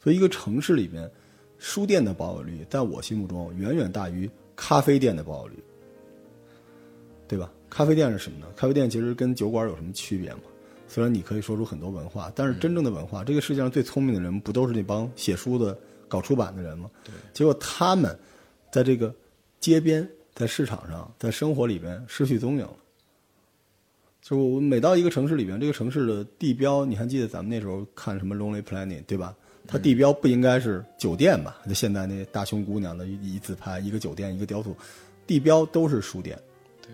[0.02, 1.10] 所以，一个城市里面，
[1.56, 5.64] 书店的保有率在我心目中远远大于咖啡店的保有率，
[7.26, 7.50] 对吧？
[7.70, 8.46] 咖啡店是什么呢？
[8.54, 10.40] 咖啡店其实跟酒馆有什么区别吗？
[10.86, 16.90] 虽然你可以说出很多文化，但是真正的文化，这个世界上最聪明的人，不都是那帮写书的、搞出版的人吗？
[17.02, 17.12] 对。
[17.32, 18.16] 结果他们
[18.74, 19.14] 在这个
[19.60, 22.76] 街边、在市场上、在生活里边失去踪影了。
[24.20, 29.32] 就我每到一个城市里边，这个城市的地标，你还记得咱们那时候看什么《Lonely Planet》对吧？
[29.68, 31.56] 它地标不应该是酒店吧？
[31.68, 34.76] 就现在那大胸姑娘的一一自拍，一个酒店，一个雕塑，
[35.24, 36.36] 地标都是书店，
[36.82, 36.90] 对，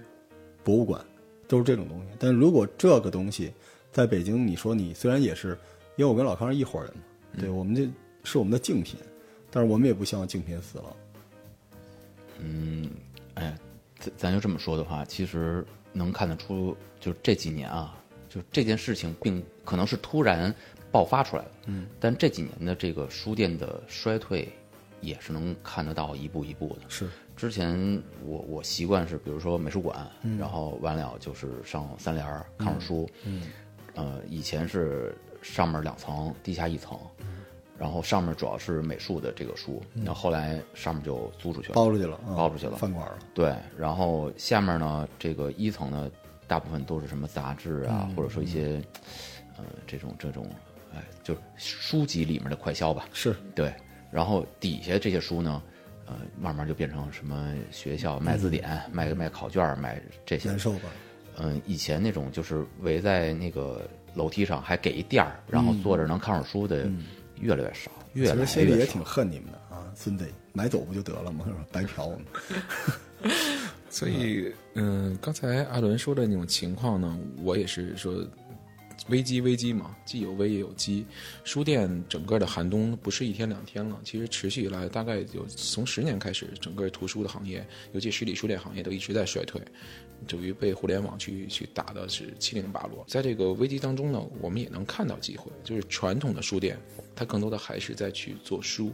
[0.62, 1.02] 博物馆
[1.48, 2.08] 都是这种东西。
[2.18, 3.50] 但如果这个东西
[3.90, 5.58] 在北京，你说你虽然也是，
[5.96, 7.02] 因为我跟老康是一伙人嘛，
[7.40, 7.88] 对我们这
[8.22, 9.00] 是我们的竞品，
[9.50, 10.94] 但是我们也不希望竞品死了。
[12.42, 12.90] 嗯，
[13.34, 13.56] 哎，
[13.98, 17.98] 咱咱就这么说的话，其实能看得出，就这几年啊，
[18.28, 20.54] 就这件事情并可能是突然
[20.90, 24.48] 爆发出来的，嗯，但这几年的这个书店的衰退，
[25.00, 26.82] 也是能看得到一步一步的。
[26.88, 33.42] 是，之前我我习惯是，比如说美术馆，然后完了就是上三联儿看会儿书，嗯，
[33.94, 36.98] 呃，以前是上面两层，地下一层。
[37.80, 43.18] 然后上面主要是美术的这个书，然后后来上面就租出去了，包出去了，啊包出去了饭馆了。
[43.32, 46.10] 对，然后下面呢，这个一层呢，
[46.46, 48.82] 大部分都是什么杂志啊，或者说一些，
[49.56, 50.46] 呃，这种这种，
[50.94, 53.08] 哎，就是书籍里面的快销吧。
[53.14, 53.72] 是，对，
[54.10, 55.62] 然后底下这些书呢，
[56.04, 60.58] 呃，慢慢就变成什么学校卖字典、卖卖考卷、卖这些难。
[60.58, 60.90] 受吧？
[61.38, 66.86] 嗯，以前那种就是围在那个楼梯上还给一垫儿，然后坐着能看会儿书的，
[67.40, 69.04] 越来越少，越来其实心里越少也挺。
[69.04, 71.44] 恨你们的啊，孙子，买走不就得了吗？
[71.46, 71.66] 是吧？
[71.72, 72.24] 白嫖我们。
[73.90, 78.24] 所以，嗯，刚才阿伦说的那种情况呢，我也是说，
[79.08, 81.04] 危机危机嘛，既有危也有机。
[81.42, 89.60] 书店整个的寒冬不是一天两天了，其实持续以来，大概有从十年开始，整个图书的行业，尤其实体书店行业都一直在衰退，
[90.28, 93.04] 等于被互联网去去打的是七零八落。
[93.08, 96.78] 在这个危机当中呢，我们也能看到机会，就是传统的书店，
[97.16, 98.92] 它更多的还是在去做书。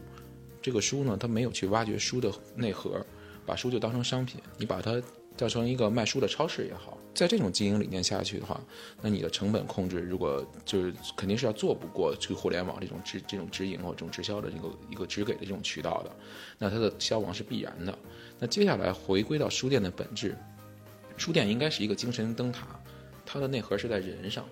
[0.63, 3.05] 这个书呢，它没有去挖掘书的内核，
[3.45, 5.01] 把书就当成商品，你把它
[5.37, 8.61] 叫成一个卖书的超市也好，在这种经营理念下去的话，
[9.03, 16.17] 那你的成本控制如果就是肯定是要做不过去互联网这种直这种直营或这种直销的这个一个直给的这种渠道的，
[16.59, 17.97] 那它的消亡是必然的。
[18.39, 20.37] 那接下来回归到书店的本质，
[21.17, 22.67] 书店应该是一个精神灯塔，
[23.25, 24.45] 它的内核是在人上，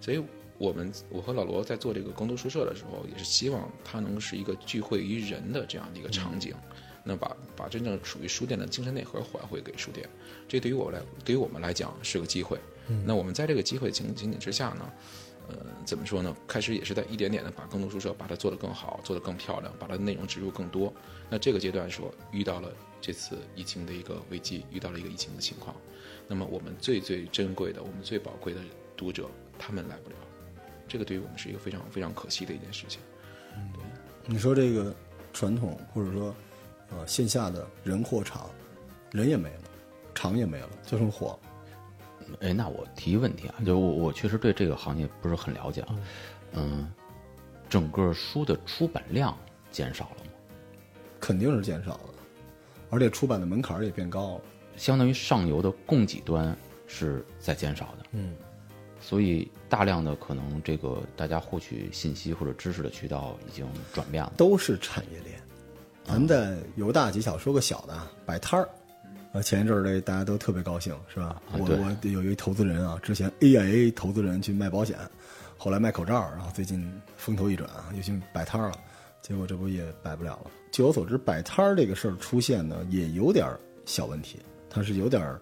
[0.00, 0.22] 所以
[0.56, 6.54] 我们我和老罗在做这个更读书社的时候，也是希望它能是一个聚会于人的这样的一个场景。
[7.08, 10.06] 那把把真正属于书店的精神内核还回给书店，
[10.46, 12.58] 这对于我来对于我们来讲是个机会。
[12.88, 14.92] 嗯那我们在这个机会情情景之下呢，
[15.48, 16.36] 呃，怎么说呢？
[16.46, 20.92] 开始也是在一点点的把更多书社把它做得更好，做得更漂亮，把它的内容植入更多。
[21.30, 25.74] 那这个阶段说遇到了这次疫情的一个危机，遇到了一个疫情的情况，
[26.26, 28.60] 那么我们最最珍贵的，我们最宝贵的
[28.94, 30.16] 读者，他们来不了，
[30.86, 33.00] 这个对于我们是一个非常非常可惜的一件事情。
[33.72, 33.82] 对
[34.26, 34.94] 你说这个
[35.32, 36.34] 传统或者说
[36.90, 38.48] 呃线下的人货场，
[39.12, 39.62] 人也没了，
[40.14, 41.38] 场也没了，就剩货。
[42.40, 45.96] 哎，那我提一个问题啊，就我我确实对这个行业不是很了解啊，
[46.52, 46.92] 嗯，
[47.68, 49.36] 整个书的出版量
[49.70, 50.30] 减少了吗？
[51.18, 52.14] 肯定是减少了，
[52.90, 54.40] 而且出版的门槛儿也变高了。
[54.76, 56.54] 相当于上游的供给端
[56.86, 58.36] 是在减少的，嗯，
[59.00, 64.32] 所以大量的可能这个大家获取信息或者知识的渠道已经转变了。
[64.36, 65.40] 都是产业链。
[66.08, 68.66] 咱们再由大及小说个小的啊，摆摊儿。
[69.32, 71.40] 呃，前一阵儿这大家都特别高兴，是吧？
[71.52, 74.96] 我我有一投资人啊，之前 AIA 投资人去卖保险，
[75.58, 78.78] 后来卖口罩，然后最近风头一转啊，又去摆摊儿了。
[79.20, 80.50] 结果这不也摆不了了。
[80.72, 84.38] 据我所知，摆摊儿这个事儿出现呢，也有点儿小问题，
[84.70, 85.38] 它是有点儿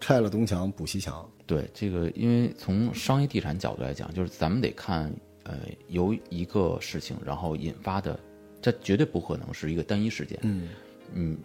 [0.00, 1.24] 拆了东墙补西墙。
[1.46, 8.18] 对这个，因为从商业地产角度来讲，就是咱们得看，呃，由一个事情然后引发的，
[8.62, 10.38] 这绝对不可能是一个单一事件。
[10.42, 10.68] 嗯
[11.12, 11.36] 嗯，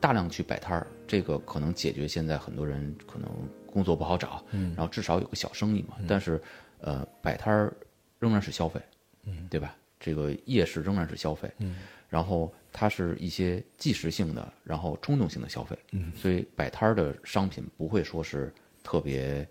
[0.00, 3.30] 大量去摆摊儿，这个可能解决现在很多人可能
[3.64, 5.96] 工作不好找，嗯，然后至少有个小生意嘛。
[6.08, 6.42] 但是，
[6.80, 7.72] 呃，摆摊儿
[8.18, 8.80] 仍然是消费，
[9.24, 9.76] 嗯，对吧？
[10.00, 11.76] 这个夜市仍然是消费，嗯，
[12.08, 19.46] 然后它是一些即时性的，然后冲动性的消费，嗯，所以摆摊儿的商品不会说是特别，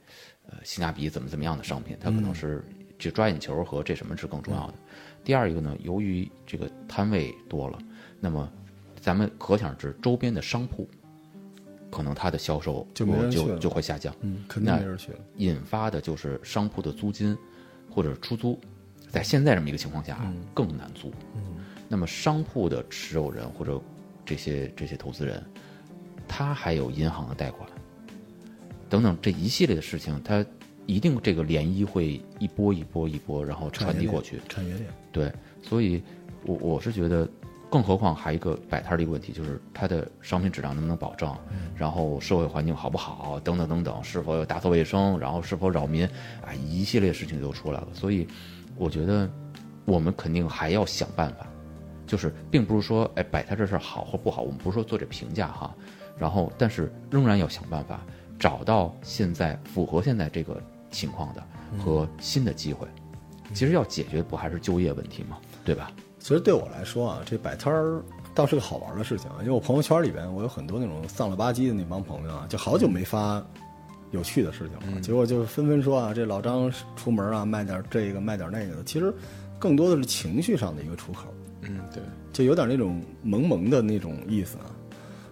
[0.49, 2.61] 呃，性价比怎么怎么样的商品，它可能是
[2.99, 4.73] 这抓眼球和这什么是更重要的。
[5.23, 7.77] 第二一个呢，由于这个摊位多了，
[8.19, 8.51] 那么
[8.99, 10.89] 咱们可想而知，周边的商铺
[11.89, 15.19] 可能它的销售就就就会下降，嗯，肯定没人去了。
[15.37, 17.37] 引发的就是商铺的租金
[17.89, 18.59] 或者出租，
[19.09, 21.11] 在现在这么一个情况下啊更难租。
[21.87, 23.79] 那么商铺的持有人或者
[24.25, 25.43] 这些这些投资人，
[26.27, 27.69] 他还有银行的贷款，
[28.89, 30.45] 等等这一系列的事情，它
[30.91, 34.41] 一定这个涟漪会一波一波一波，然后传递过去。
[34.49, 35.31] 产业链，对，
[35.63, 36.03] 所以
[36.45, 37.25] 我我是觉得，
[37.69, 41.33] 更何况还一个摆摊儿的一个问题，就是它的商品质量能不能保证，
[41.77, 46.05] 然后社会环境好不好，等等等等，是否有打扫卫生，然后是否扰民，
[46.45, 47.87] 啊，一系列事情就出来了。
[47.93, 48.27] 所以，
[48.75, 49.29] 我觉得
[49.85, 51.47] 我们肯定还要想办法，
[52.05, 55.73] 就是并不是说，哎，摆摊这事儿好或不好，我们不是说做这评价哈，
[56.19, 58.01] 然后但是仍然要想办法
[58.37, 60.59] 找到现在符合现在这个
[60.91, 61.43] 情况的
[61.83, 62.87] 和新的机会。
[63.53, 65.37] 其实要解决不还是就业问题吗？
[65.65, 65.91] 对吧？
[66.19, 68.01] 其实对我来说啊，这摆摊儿
[68.33, 73.45] 倒是个好玩的事情啊，因为我朋友圈里边我有很多那种丧了吧唧的那帮朋友啊，就好久没发
[74.11, 79.13] 有趣的事情了，结果就纷纷说啊，这老张出门啊卖点这个卖点那个的，其实
[79.59, 82.01] 更多的是情绪上的一个出口，嗯，对，
[82.31, 84.65] 就有点那种萌萌的那种意思啊。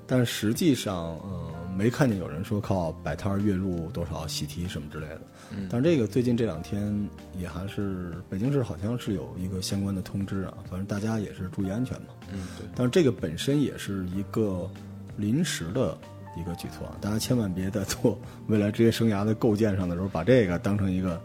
[0.05, 5.21] 但实际上，呃，没看见有人说靠摆摊儿月入多少喜提什么之类的。
[5.69, 12.07] 但这个最近这两天也还是北京市好像是有一个相关的通知啊，反正大家也是注意安全嘛。
[12.31, 14.69] 嗯，对，但是这个本身也是一个
[15.17, 15.97] 临时的
[16.37, 21.19] 一个举措啊，大家千万别在做 未来职业生涯的构建上的时候，把这个当成一个，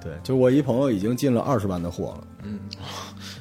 [0.00, 2.60] 对，就我一朋友已经进了二十万的货了，嗯，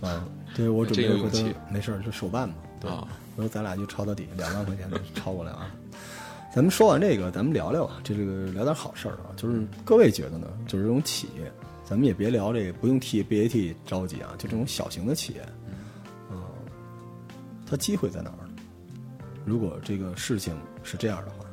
[0.02, 1.56] 啊，对我准备回头真有勇气。
[1.70, 3.08] 没事儿就手办嘛，对，啊。
[3.38, 5.70] 回头咱俩就抄到底，两万块钱的抄过来啊。
[6.56, 11.52] 咱们说完这个，咱们聊聊啊，这个聊点好事儿啊，就是各位觉得呢，就是这种企业，
[11.84, 15.46] 咱们也别聊这个，不用替 BAT 着急啊，就这种小型的企业，
[16.32, 16.42] 嗯，
[17.70, 18.54] 它机会在哪儿呢？
[19.44, 21.46] 如果这个事情是这样的话，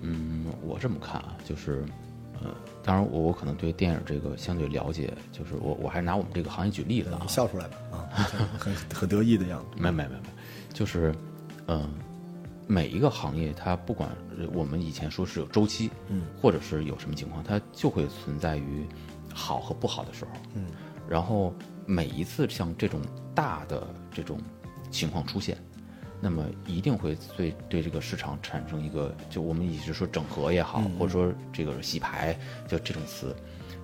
[0.00, 1.84] 嗯，我这么看啊，就是，
[2.42, 2.50] 呃，
[2.82, 8.10] 当然我我可能对电影这个相对了解，就是我我还拿我们这个行业举例子啊你，笑出来吧啊，
[8.58, 9.80] 很很得意的样子。
[9.80, 10.28] 没没没没，
[10.72, 11.14] 就是，
[11.68, 11.88] 嗯、
[12.66, 18.86] 每一个行业它不管呃我们以前说是有周期，嗯，或者是有什么情况，它就会存在于
[19.32, 20.66] 好和不好的时候，嗯，
[21.08, 21.54] 然后
[21.86, 23.00] 每一次像这种
[23.34, 24.38] 大的这种
[24.90, 25.56] 情况出现，
[26.20, 33.34] 那么一定会对对这个市场产生一个，就我们一直说整合也好，或者说这个洗牌，就这种词，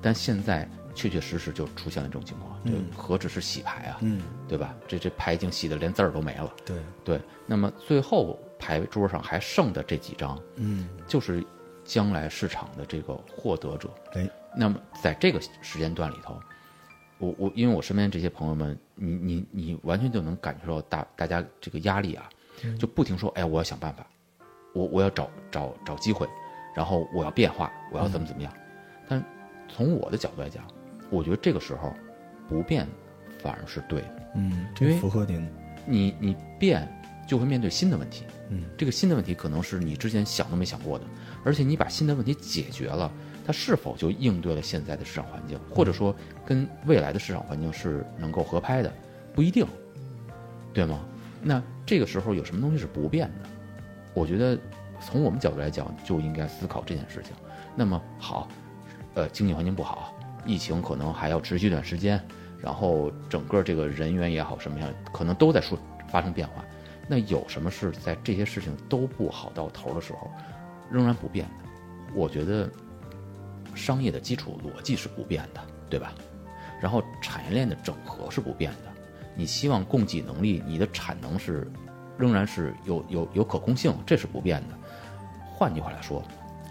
[0.00, 4.74] 但现在确确实实就出现了这种情况，这何止是洗牌啊，嗯，对吧？
[4.88, 11.44] 这这牌已经洗的连字儿都没了，对，对，那么最后牌桌上还剩的这几张，嗯，就是
[11.84, 13.90] 将来市场的这个获得者。
[14.14, 16.40] 哎，那么在这个时间段里头，
[17.18, 22.28] 我我因为我身边这些朋友们，你你你完全就能感觉到大大家这个压力啊，
[22.78, 24.06] 就不停说，哎，我要想办法，
[24.72, 26.28] 我我要找找找机会，
[26.76, 28.52] 然后我要变化，我要怎么怎么样。
[29.08, 29.22] 但
[29.68, 30.64] 从我的角度来讲，
[31.10, 31.92] 我觉得这个时候
[32.48, 32.86] 不变
[33.40, 34.30] 反而是对的。
[34.36, 35.50] 嗯，因这为符合您，
[35.84, 36.88] 你你变
[37.32, 41.04] 就会面对新的问题，嗯，这个新的问题可能是你之前想都没想过的，
[41.42, 43.10] 而且你把新的问题解决了，
[43.46, 46.14] 它是否就应对了现在的市场环境，或者说
[46.44, 48.92] 跟未来的市场环境是能够合拍的，
[49.34, 49.66] 不一定，
[50.74, 51.02] 对吗？
[51.40, 53.48] 那这个时候有什么东西是不变的？
[54.12, 54.58] 我觉得
[55.00, 57.32] 从我们角度来讲，就应该思考这件事情。
[57.74, 58.46] 那么好，
[59.14, 60.14] 呃，经济环境不好，
[60.44, 62.22] 疫情可能还要持续一段时间，
[62.60, 65.78] 然后整个这个人员也好，什么样，可能都在说
[66.10, 66.62] 发生变化。
[67.08, 70.30] 那有什么是在这些事情都不好到头的时候，
[70.90, 71.64] 仍然不变的？
[72.14, 72.70] 我觉得
[73.74, 75.60] 商业的基础逻辑是不变的，
[75.90, 76.12] 对吧？
[76.80, 78.92] 然后产业链的整合是不变的。
[79.34, 81.70] 你希望供给能力，你的产能是
[82.18, 84.78] 仍然是有有有可控性，这是不变的。
[85.54, 86.22] 换句话来说，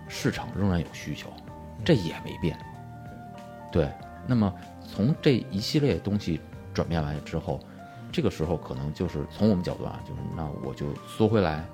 [0.08, 1.32] 市场仍然有需求，
[1.84, 2.58] 这也没变。
[3.72, 3.89] 对，
[4.28, 4.54] 那么
[4.88, 6.39] 从这一系列东西
[6.74, 7.60] 转变完之后，
[8.12, 11.65] 这个时候可能就是从我们角度啊，就是那我就缩回来，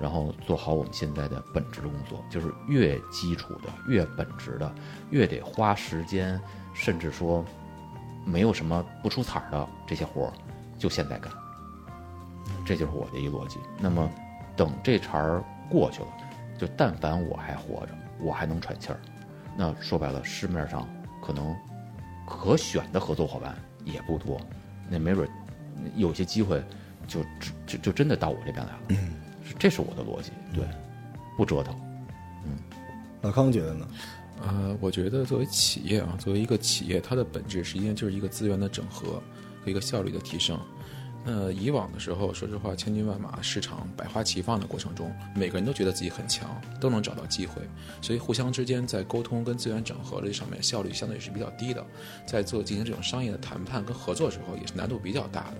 [0.00, 4.74] 然后做好我们现在的本职的工作，就是越基础的、越本职的、
[5.10, 6.40] 越得花时间，
[6.74, 7.44] 甚至说
[8.24, 10.32] 没有什么不出彩儿的这些活儿，
[10.78, 11.32] 就现在干。
[12.66, 13.58] 这就是我的一个逻辑。
[13.78, 14.10] 那么，
[14.56, 16.08] 等这茬儿过去了，
[16.58, 19.00] 就但凡我还活着，我还能喘气儿，
[19.56, 20.86] 那说白了，市面上
[21.22, 21.54] 可能
[22.26, 24.40] 可选的合作伙伴也不多，
[24.90, 25.30] 那没准儿
[25.96, 26.62] 有些机会
[27.06, 27.28] 就就
[27.66, 28.80] 就就真的到我这边来了。
[28.88, 29.14] 嗯，
[29.58, 30.64] 这是我的逻辑，对，
[31.36, 31.74] 不折腾。
[32.44, 32.52] 嗯
[33.22, 33.88] 老康觉得呢？
[34.40, 39.20] 呃，我觉得作为企业啊，作为一个企业，它的本质实际上就是一个资源的整合
[39.64, 40.56] 和一个效率的提升。
[41.30, 47.60] 那以往的时候，说实话，千军万马，市场百花齐放的过程中，每个人都觉得自己很强，都能找到机会，
[48.00, 51.84] 所以互相之间在沟通跟资源整合这上面效率相对也是比较低的，
[52.24, 55.56] 在做进行这种商业的谈判跟合作的时候，也是难度比较大的。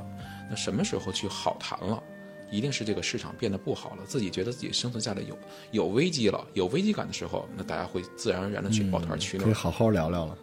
[0.48, 2.02] 那什么时候去好谈了？
[2.50, 5.38] 一定是这个市场变得不好了，自己觉得自己生存下来有
[5.70, 9.44] 有危机了，有危机感的时候，那大家会自然而然的去抱团取暖。
[9.44, 10.34] 可以好好聊聊了。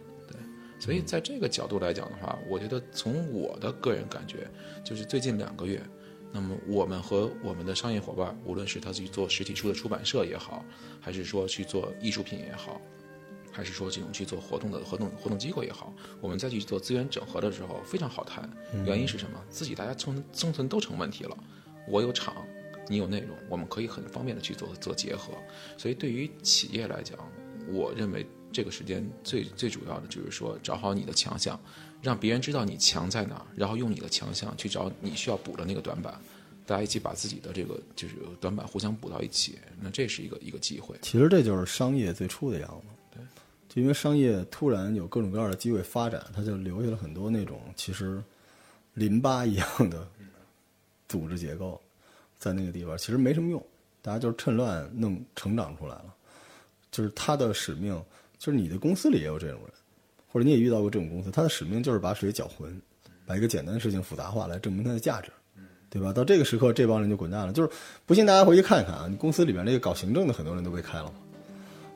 [0.86, 4.48] 所以在这个角度来讲的话，我觉得从我的个人感觉，
[4.84, 5.82] 就是最近两个月，
[6.30, 10.64] 那么我们和我们的商业伙伴，无论是他去做实体书的出版社也好，
[11.00, 12.80] 还是说去做艺术品也好，
[13.50, 18.48] 还是说这种去做活动的活动活动机构也好，我们再去做资源整合的时候非常好谈。
[18.84, 19.44] 原因是什么？
[19.50, 21.36] 自己大家生生存都成问题了，
[21.88, 22.46] 我有厂，
[22.88, 25.32] 你有内容，我们可以很方便的去做做结合。
[25.76, 27.18] 所以对于企业来讲，
[27.72, 28.24] 我认为。
[28.56, 31.60] 这个时间最最主要的就是说，找好你的强项，
[32.00, 36.18] 让别人知道你强在哪儿，然后用你的强项去找你需要补的那个短板，
[36.64, 40.96] 大家一起把自己的这个就是短板互相补到一起，那这是一个一个机会。
[41.02, 42.86] 其实这就是商业最初的样子。
[43.14, 43.22] 对，
[43.68, 48.24] 就因为商业突然有各种各样的机会发展，它就留下了很多那种其实
[48.94, 50.08] 淋巴一样的
[51.06, 51.78] 组织结构，
[52.38, 53.62] 在那个地方其实没什么用，
[54.00, 56.14] 大家就是趁乱弄成长出来了，
[56.90, 58.02] 就是它的使命。
[58.38, 59.70] 就是你的公司里也有这种人，
[60.28, 62.80] 或者你也遇到过这种公司，他的使命就是把水搅浑，
[63.26, 65.30] 把一个简单的事情复杂化，来证明它的价值，
[65.88, 66.12] 对吧？
[66.12, 67.52] 到这个时刻，这帮人就滚蛋了。
[67.52, 67.68] 就是
[68.04, 71.12] 不信大家回去看一看啊，你公司里边那个搞行政的很多人都被开了，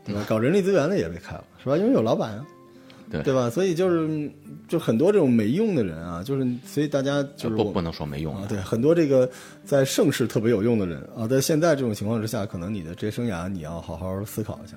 [0.04, 0.24] 对吧？
[0.28, 1.76] 搞人力资源的也被开了，是吧？
[1.76, 2.46] 因为有老板啊，
[3.10, 3.50] 对对吧？
[3.50, 4.30] 所以就是
[4.66, 9.28] 就很多这种没用的人啊，就是所以大家就是不不能说没用啊，对，很多这个
[9.64, 14.76] 在盛世特别有用的人啊，在现在这种情况之下，可能你的职业生涯你要好好思考一下。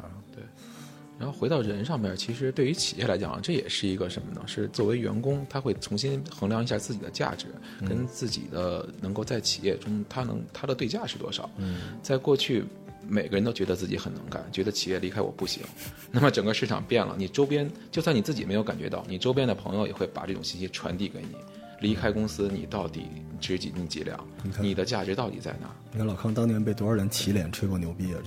[1.23, 4.41] 然后回到人上面，其实对于企业来讲，这也是一个什么呢？
[4.45, 7.45] 是作为员工，他会重新衡量一下自己的价值，
[7.87, 11.49] 跟自己的能够在企业中他能他的对价是多少。
[11.55, 12.65] 嗯，在过去，
[13.07, 15.63] 每个人都觉得自己很能干，觉得企业离开我不行。
[16.11, 21.37] 那么整个市场变了，你周边就算你自己没有感觉到，你周边的朋友也会把这种信息传递给你。
[21.79, 23.07] 离开公司，你到底
[23.41, 24.17] 值几斤几两？
[24.61, 25.69] 你的价值到底在哪？
[25.91, 28.19] 你看老康当年被多少人起脸吹过牛逼啊？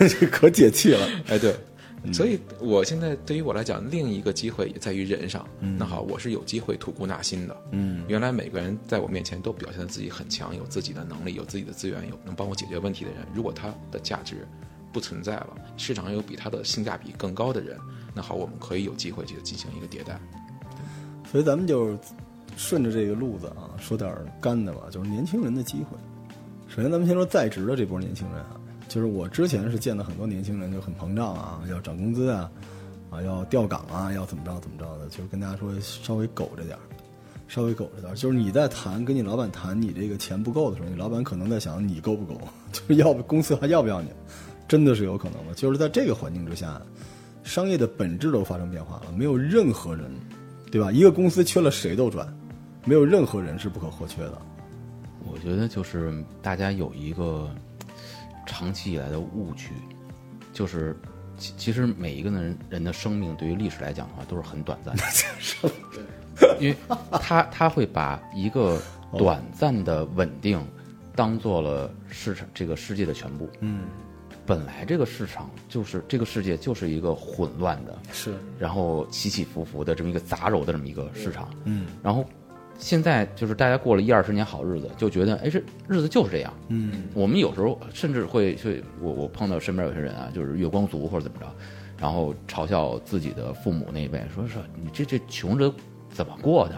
[0.00, 1.06] 这 这可解气了。
[1.26, 1.54] 哎，对。
[2.12, 5.46] 所以，我现在对于我来讲，另一个机会也在于人上。
[5.78, 7.54] 那好，我是有机会吐故纳新的。
[7.72, 13.20] 嗯，原来每个人在我面前都表现自己很强，有自己的能力，有自己的资源，有能帮我解决问题的人。
[13.34, 14.48] 如果他的价值
[14.92, 17.78] 不存在了，市场上有比他的性价比更高的人，
[18.14, 20.18] 那好，我们可以有机会去进行一个迭代。
[21.30, 21.98] 所以，咱们就
[22.56, 24.10] 顺着这个路子啊，说点
[24.40, 25.98] 干的吧，就是年轻人的机会。
[26.66, 28.59] 首先，咱们先说在职的这波年轻人啊。
[28.90, 32.50] 就是我之前是见到很多年轻人就很膨胀啊，要涨工资啊，
[33.08, 36.82] 啊要调岗啊，要怎么着怎么着的，就是跟大家说稍微苟着点儿，
[37.46, 38.16] 稍微苟着点儿。
[38.16, 42.40] 就是你在谈跟你老板谈你这个钱不够的时候，你老板可能在想你够不够，
[42.72, 44.08] 就是要不公司还要不要你，
[44.66, 45.54] 真的是有可能的。
[45.54, 46.82] 就是在这个环境之下，
[47.44, 50.10] 商业的本质都发生变化了，没有任何人，
[50.72, 50.90] 对吧？
[50.90, 52.26] 一个公司缺了谁都转，
[52.84, 54.42] 没有任何人是不可或缺的。
[55.32, 57.48] 我觉得就是大家有一个。
[58.50, 59.70] 长期以来的误区，
[60.52, 60.98] 就是
[61.38, 65.72] 其其实每一个人人的生命对于历史来讲的话都是很短暂的，
[66.58, 66.76] 因为
[67.12, 68.82] 他他会把一个
[69.16, 70.60] 短暂的稳定
[71.14, 73.48] 当做了市场这个世界的全部。
[73.60, 73.84] 嗯，
[74.44, 81.48] 本来这个市场就是这个世界就是一个混乱的，是，然后起起伏伏的这么一个杂糅的这么一个市场。
[81.64, 82.24] 嗯，然后。
[82.80, 86.52] 现在就是大家过了一二十年好日子，就觉得哎，这日子就是这样。
[86.68, 91.46] 嗯，我们有时候甚至会去，我我碰到身边有些人啊，就是月光族或者怎么着，
[91.98, 95.70] 然后嘲笑自己的父母那一辈，说说你这这穷着
[96.08, 96.74] 怎么过的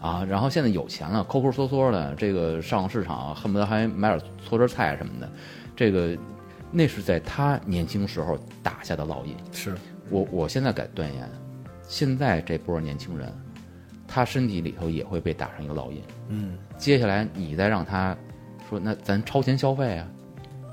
[0.00, 0.24] 啊？
[0.24, 5.28] 然后现在有钱了，抠抠缩缩的，这个上市场恨不得还买点搓汁菜什么的，
[5.74, 6.16] 这个
[6.70, 9.34] 那是在他年轻时候打下的烙印。
[9.50, 9.74] 是
[10.08, 11.28] 我我现在敢断言，
[11.88, 13.34] 现在这波年轻人。
[14.12, 16.02] 他身体里头也会被打上一个烙印。
[16.28, 18.14] 嗯，接下来你再让他
[18.68, 20.06] 说，那咱超前消费啊，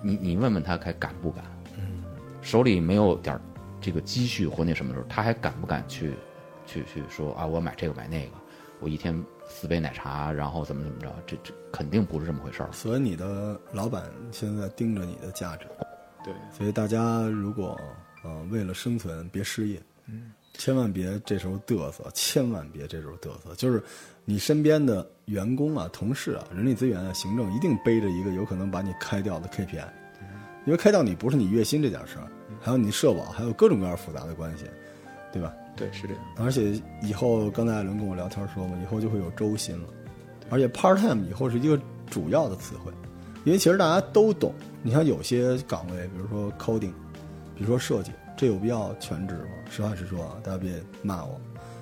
[0.04, 1.46] 你你问问他还敢不敢？
[1.78, 2.04] 嗯，
[2.42, 3.42] 手里没有点儿
[3.80, 6.16] 这个积蓄或那什么的时候，他还敢不敢去
[6.66, 7.46] 去去说啊？
[7.46, 8.34] 我买这个买那个，
[8.82, 11.10] 我一天四杯奶茶，然后怎么怎么着？
[11.26, 12.70] 这这肯定不是这么回事儿。
[12.74, 15.66] 所以你的老板现在盯着你的价值，
[16.26, 17.80] 对，所以大家如果
[18.26, 23.56] 呃为了生存别失业，嗯，千万别这时候嘚瑟，千万别这时候嘚瑟。
[23.56, 23.82] 就是
[24.26, 29.88] 你身边的员工啊、同事啊、人力资源啊、行政一定背着一个有可能把你开掉的 KPI，
[30.66, 32.28] 因为开掉你不是你月薪这点事儿，
[32.60, 34.66] 还有你社保，还有各种各样复杂的关系，
[35.32, 35.54] 对吧？
[35.78, 36.22] 对，是这样。
[36.38, 39.88] 而且以后刚才艾伦跟我聊天说嘛，以后就会有周薪了，
[40.50, 41.80] 而且 part time 以后是一个
[42.10, 42.92] 主要的词汇，
[43.46, 44.54] 因为其实大家都懂。
[44.84, 46.92] 你像有些岗位，比如说 coding，
[47.56, 49.50] 比如说设计，这有必要全职吗？
[49.70, 51.38] 实话实说啊，大家别骂我。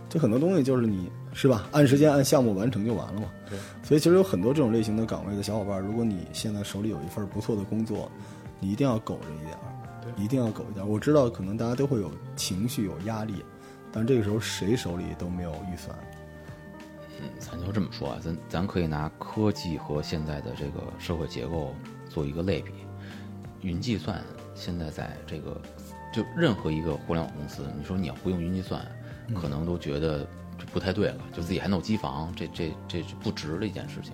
[0.10, 3.28] 就很多东西就是你是吧，按时间按项目完成就完了嘛。
[3.48, 3.60] 对。
[3.84, 8.12] 所以其实有很多这种类型的岗位的小伙伴，如果你现在手里有一份不错的工作，
[8.60, 10.88] 你一定要苟着一点儿，一定要苟一点儿。
[10.90, 13.46] 我知道可能大家都会有情绪、有压力。
[13.92, 15.96] 但这个时候谁手里都没有预算，
[17.22, 21.72] 嗯，咱就这么说啊，咱咱可以拿科技和现在的这个社会结构
[22.10, 22.72] 做一个类比。
[23.62, 24.24] 云计算
[24.56, 25.62] 现在在这个
[26.14, 28.86] 就任何一个互联网公司，你说你要不用云计算，
[29.36, 30.28] 可能都觉得
[30.58, 34.14] 这不太对了，就自己还弄机房，这这这是不值的一件事情。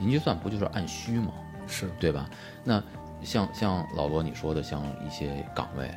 [0.00, 1.32] 云计算不就是按需吗？
[1.66, 2.28] 是对吧？
[2.64, 2.82] 那
[3.22, 5.90] 像像老罗你说的，像一些岗位。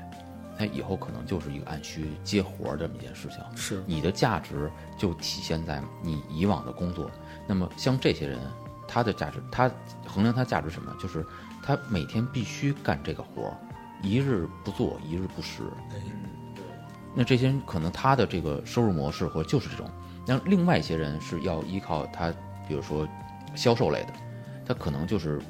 [0.58, 7.10] 它以后可能就是一个按需接活儿这么一件事情，是你的价值就体现在你以往的工作。
[7.48, 8.39] 那么像这些人，
[8.88, 9.72] 他的价值，他
[10.06, 10.96] 衡量他价值什么？
[11.02, 11.26] 就是
[11.64, 13.58] 他每天必须干这个活儿，
[14.02, 15.64] 一日不做，一日不食。
[17.14, 19.89] 那这些人可能他的这个收入模式或就是这种。
[20.26, 22.32] 那另外一些人是要依靠他，
[22.68, 23.08] 比如说
[23.56, 24.14] 销售类的，
[24.66, 25.41] 他可能就是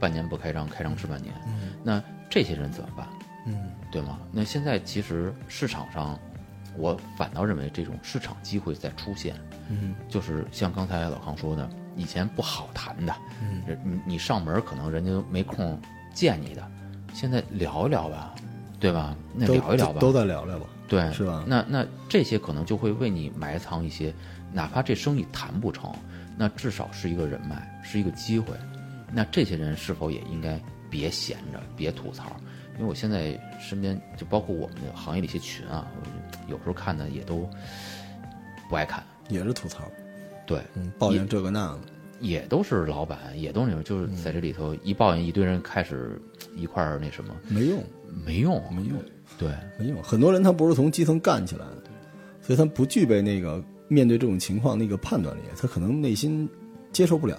[0.00, 1.34] 半年不开张，开张吃半年。
[1.82, 3.06] 那这些人怎么办？
[3.46, 4.18] 嗯，对吗？
[4.30, 6.18] 那现在其实市场上，
[6.76, 9.34] 我反倒认为这种市场机会在出现。
[9.68, 15.78] 嗯，就是像刚才老康说的，以前不好谈的，嗯，你你上门可能人家没空
[16.14, 16.70] 见你的，
[17.12, 18.34] 现在聊一聊吧，
[18.80, 19.16] 对吧？
[19.34, 21.44] 那聊一聊吧，都再聊聊吧，对，是吧？
[21.46, 24.12] 那那这些可能就会为你埋藏一些，
[24.52, 25.92] 哪怕这生意谈不成，
[26.36, 28.54] 那至少是一个人脉，是一个机会。
[29.12, 30.58] 那这些人是否也应该
[30.88, 32.36] 别闲着，别吐槽？
[32.76, 35.86] 因为我现在身边就包括我们的行业的一些群啊，
[36.48, 37.48] 有时候看的也都
[38.70, 39.84] 不爱看，也是吐槽，
[40.46, 41.80] 对，嗯，抱怨这个那个，
[42.20, 46.18] 也都是老板，也都是就是在这里头一抱怨，一堆人开始
[46.56, 47.82] 一块儿那什么，没用，
[48.24, 49.02] 没用，没用，
[49.38, 50.02] 对，没用。
[50.02, 51.84] 很多人他不是从基层干起来的，
[52.40, 56.48] 所以他不具备那个面对这种情况那个判断力，他可能内心
[56.92, 57.38] 接受不了，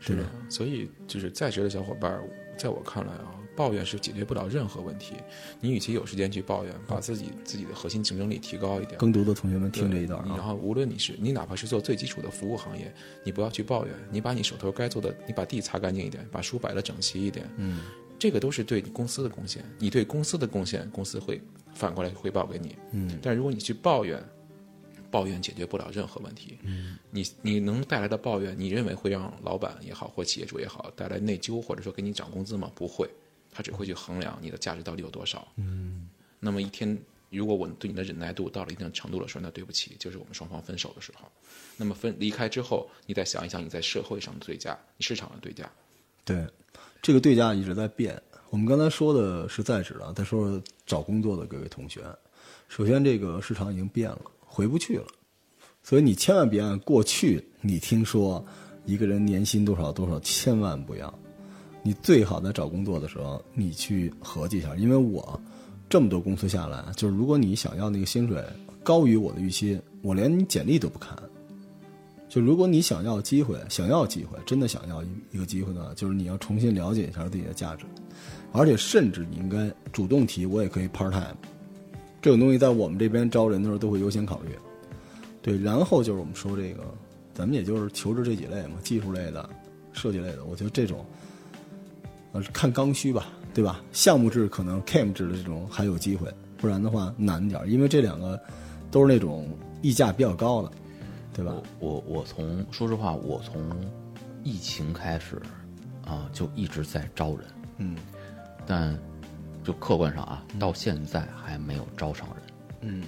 [0.00, 0.24] 是的。
[0.48, 2.20] 所以就是在职的小伙伴，
[2.56, 3.32] 在我看来啊。
[3.56, 5.14] 抱怨是解决不了任何问题。
[5.62, 8.98] 你与其有时间去抱怨，把自己自己的核心竞争力提高一点。
[8.98, 10.34] 更多的同学们听这一段啊。
[10.36, 12.92] 然后，无论你是你哪怕是做最基础的服务行业，
[13.24, 17.48] 你不要去抱怨，你把你手头该做的，你把地擦干净一点，把书摆的整齐一点。
[17.56, 17.80] 嗯，
[18.18, 19.64] 这个都是对你公司的贡献。
[19.78, 21.40] 你对公司的贡献，公司会
[21.74, 22.76] 反过来回报给你。
[22.92, 24.22] 嗯，但如果你去抱怨，
[25.10, 26.58] 抱怨解决不了任何问题。
[26.62, 32.70] 嗯，你你能带来的抱怨，你认为会让老板也好，或企业主也好带来内疚，或者说给你涨工资吗？
[32.74, 33.08] 不会。
[33.50, 35.48] 他只会去衡量你的价值到底有多少。
[35.56, 36.98] 嗯，那么一天，
[37.30, 41.26] 如果我对你的忍耐度到了一定程度的时候，那对不起，就是我们双方分手的时候。
[41.78, 45.70] 那么分离开之后，你再想一想你在社会上的对价，你市场的对价。
[46.22, 46.46] 对，
[47.02, 48.20] 这个对价一直在变。
[48.50, 52.00] 我们刚才说的是在职的，再说说找工作的各位同学。
[52.68, 55.06] 首先，这个市场已经变了，回不去了。
[55.82, 58.44] 所以你千万别按过去你听说
[58.84, 61.12] 一个人年薪多少多少，千万不要。
[61.82, 65.40] 你最好在找工作的时候，你去合计一下，因为我
[65.88, 68.42] 这么多公司下来，就是如果你想要那个薪水
[68.82, 71.16] 高于我的预期，我连简历都不看。
[72.36, 77.86] 就如果你想要机会，想要机会，真的想要一个机会呢，就是你要重新了解一下自己的价值，
[78.52, 81.34] 而且甚至你应该主动提，我也可以 part time。
[82.20, 84.50] 这种东西在我们这边招人的时候都会优先考虑。
[85.40, 86.82] 对，然后就是我们说这个，
[87.32, 89.48] 咱们也就是求职这几类嘛，技术类的、
[89.94, 91.06] 设计类的，我觉得这种。
[92.32, 93.82] 呃看刚需吧，对吧？
[93.92, 98.38] 项目制可能 CAM 制的这种还有机会，不然的话难点因为这两个
[98.90, 99.48] 都是那种
[99.80, 100.70] 溢价比较高的，
[101.36, 101.52] 对吧？
[101.78, 103.62] 我我从说实话，我从
[104.42, 105.40] 疫情开始
[106.02, 107.94] 啊，就一直在招人，嗯，
[108.66, 108.98] 但
[109.62, 112.36] 就客观上啊，到现在还没有招上人，
[112.80, 113.04] 嗯，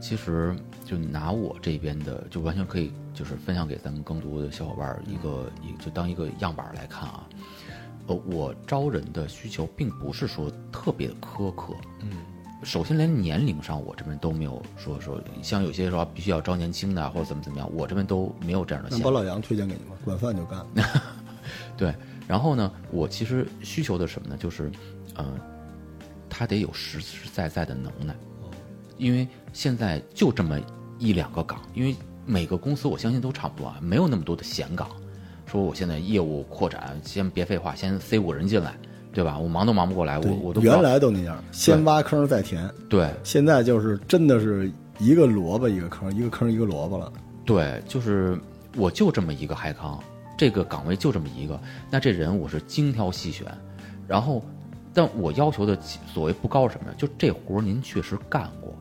[0.00, 0.54] 其实
[0.84, 7.28] 就拿我这边的，就完全可以就是分享给咱们更多的小伙伴儿一个一就当一个样板儿来看啊。
[8.06, 12.10] 呃，我招人的需求并不是说特别的苛刻，嗯，
[12.62, 18.90] 首先连年龄上我这边都没有说说像有些说必须要招年轻的或者怎么怎么样，我这边都没有这样的。
[18.90, 20.64] 那把老杨推荐给你们，管饭就干。
[21.76, 21.94] 对，
[22.28, 24.36] 然后呢，我其实需求的什么呢？
[24.38, 24.70] 就是，
[25.16, 25.26] 呃，
[26.30, 28.14] 他得有实实在在的能耐，
[28.96, 30.60] 因为现在就这么
[30.98, 34.88] 一两个岗，因为每个公司我相信都差不多啊，没有那么多的闲岗。
[35.46, 38.74] 说我现在业务扩展，先别废话，先塞五人进来，
[39.12, 39.38] 对吧？
[39.38, 42.68] 我忙都忙不过来，我我都原来都那样，先挖坑再填。
[42.88, 47.12] 对现在就是真的是一个萝卜一个坑，一个坑一个萝卜了。
[47.44, 48.38] 对，就是
[48.76, 49.98] 我就这么一个海康，
[50.38, 51.60] 这个岗位就这么一个，
[51.90, 53.46] 那这人我是精挑细选，
[54.06, 54.42] 然后，
[54.94, 56.94] 但我要求的所谓不高是什么呀？
[56.96, 58.72] 就这活您确实干过，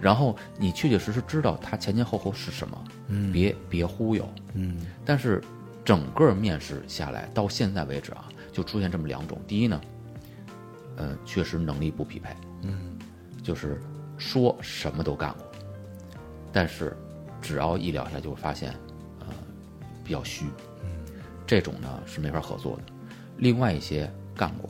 [0.00, 5.42] 然后你确确实实知道他前前后后是什么，嗯，别别忽悠，嗯，但是
[5.84, 8.28] 整个面试下来到现在为止啊，
[8.58, 9.40] 就出现这么两种。
[9.46, 9.80] 第一呢，
[10.96, 12.98] 呃，确实能力不匹配，嗯，
[13.40, 13.80] 就是
[14.16, 15.46] 说什么都干过，
[16.52, 16.96] 但是
[17.40, 18.72] 只要一聊下来就会发现，
[19.20, 19.26] 呃，
[20.02, 20.46] 比较虚，
[20.82, 20.90] 嗯，
[21.46, 22.82] 这种呢是没法合作的。
[23.36, 24.68] 另外一些干过，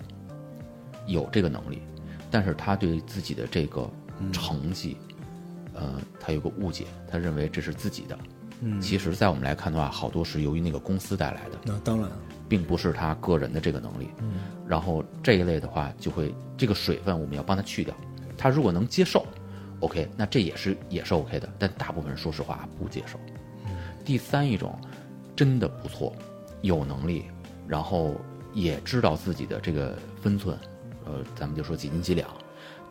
[1.07, 1.80] 有这个能力，
[2.30, 3.91] 但是他对自己的这个
[4.30, 4.99] 成绩，
[5.72, 8.18] 呃，他有个误解，他认为这是自己的。
[8.61, 12.11] 嗯，其实，在我们来看的话，好多是由于那个公司带来的，那当然，
[12.49, 14.09] 并不是他个人的这个能力。
[14.19, 17.95] 嗯，然后这一类的话，就会这个水分我们要帮他去掉。
[18.37, 19.27] 他如果能接受
[19.81, 21.49] ，OK，那这也是也是 OK 的。
[21.59, 23.19] 但大部分人说实话不接受。
[24.05, 24.79] 第三一种，
[25.37, 26.15] 真的不错，
[26.63, 27.25] 有能力，
[27.67, 28.15] 然后
[28.55, 30.57] 也知道自己的这个分寸，
[31.05, 32.29] 呃，咱们就说几斤几两，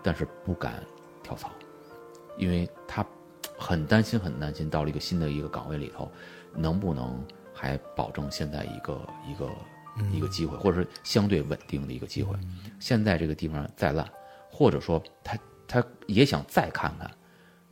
[0.03, 0.83] 但是不敢
[1.23, 1.49] 跳槽，
[2.37, 3.03] 因为他
[3.57, 6.11] 很担心，很担心到了一个新的一个岗位里头，
[6.53, 7.19] 能不能
[7.57, 9.49] 还保证现在一个一个
[10.11, 12.37] 一个机会，或者是相对稳定的一个机会。
[12.79, 14.07] 现在这个地方再烂，
[14.51, 15.37] 或者说他
[15.67, 17.09] 他也想再看看，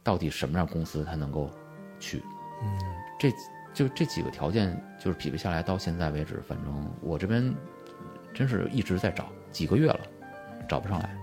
[0.02, 1.52] 到底什么样公司他能够
[2.00, 2.24] 去。
[2.64, 2.80] 嗯，
[3.20, 3.32] 这
[3.74, 7.54] 就这几个条件就是匹配下来，到现在为止，反正我这边
[8.34, 10.00] 真是一直在找，几个月了，
[10.68, 11.16] 找不上来，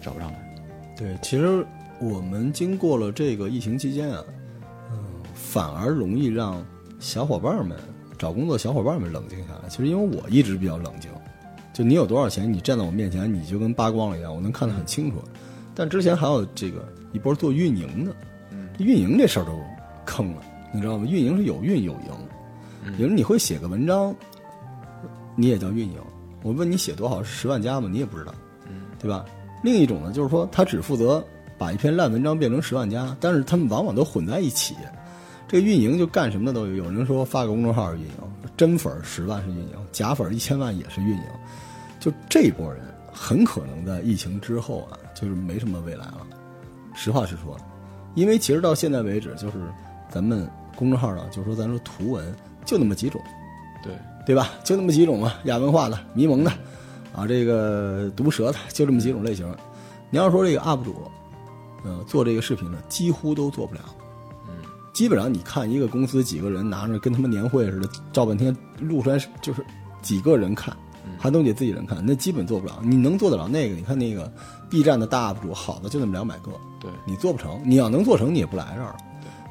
[0.00, 0.94] 找不上来。
[0.96, 1.64] 对，其实
[2.00, 4.24] 我们经过了这个疫情期间啊，
[4.90, 6.64] 嗯，反而容易让
[6.98, 7.76] 小伙伴们
[8.18, 9.68] 找工作，小伙伴们冷静下来。
[9.68, 11.10] 其实因为我一直比较冷静，
[11.72, 15.22] 就你有多少钱，你站在我面前，你就跟扒光了一样，我能看得很清楚。
[15.74, 18.16] 但之前还有这个一波做运营的，
[18.78, 19.52] 运营这事儿都
[20.06, 20.42] 坑了，
[20.72, 21.06] 你知道吗？
[21.06, 24.14] 运营是有运有赢，有人你会写个文章，
[25.36, 25.98] 你也叫运营。
[26.42, 27.88] 我问你写多好，十万加吗？
[27.92, 28.32] 你也不知道，
[28.98, 29.24] 对吧？
[29.62, 31.22] 另一种呢，就是说他只负责
[31.58, 34.74] 把一篇烂文章变成十万加，但是他们往往都混在一起。
[35.48, 38.12] 这个运营就干什么的都有，有人说发个公众号是运营，
[38.56, 41.22] 真粉十万是运营，假粉一千万也是运营。
[42.00, 42.82] 就这波人
[43.12, 46.26] 很可能在疫情之后啊，就是没什么未来了。
[46.94, 47.56] 实话实说，
[48.14, 49.54] 因为其实到现在为止，就是
[50.08, 52.34] 咱们公众号呢，就是说咱说图文
[52.64, 53.20] 就那么几种，
[53.82, 53.92] 对，
[54.26, 54.50] 对吧？
[54.64, 56.50] 就那么几种嘛，亚文化的、迷蒙的，
[57.14, 59.46] 啊，这个毒舌的，就这么几种类型。
[60.10, 60.96] 你要说这个 UP 主，
[61.84, 63.80] 嗯、做这个视频的，几乎都做不了。
[64.96, 69.62] 基本上你看一个公司几个人拿着跟他们年会似的照半天，录出来就是
[70.00, 70.74] 几个人看，
[71.18, 72.80] 还都得自己人看，那基本做不了。
[72.82, 73.74] 你能做得了那个？
[73.74, 74.32] 你看那个
[74.70, 77.60] B 站的大 UP 主，好的就那么两百个，对你做不成。
[77.62, 78.96] 你要能做成，你也不来这儿了。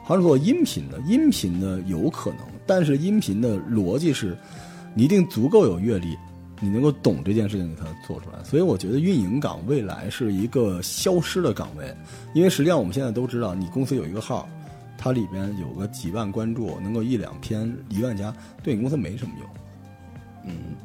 [0.03, 4.35] 还是做音频的，音频的有可能，但是音频的逻辑是，
[4.95, 6.17] 你一定足够有阅历，
[6.59, 8.43] 你能够懂这件事情，你才能做出来。
[8.43, 11.95] 所以我觉得运营岗未来是一个消失的岗位，
[12.33, 14.49] 因为实际上我们现在都知道，你公司有一个号，
[14.97, 18.33] 它里边有个几万关注，能够一两篇一万加，
[18.63, 19.49] 对你公司没什么用。
[20.45, 20.75] 嗯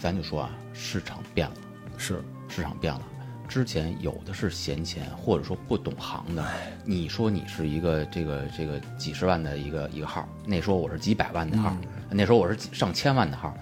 [0.00, 1.54] 咱就说啊，市场变了。
[1.96, 3.02] 是，市场变了，
[3.48, 6.46] 之前有的是闲钱，或者说不懂行的。
[6.84, 11.76] 你说你是一个这个这个几十万的一个一个号，那时候我是几百万的号，
[12.10, 13.52] 那时候我是几上千万的号，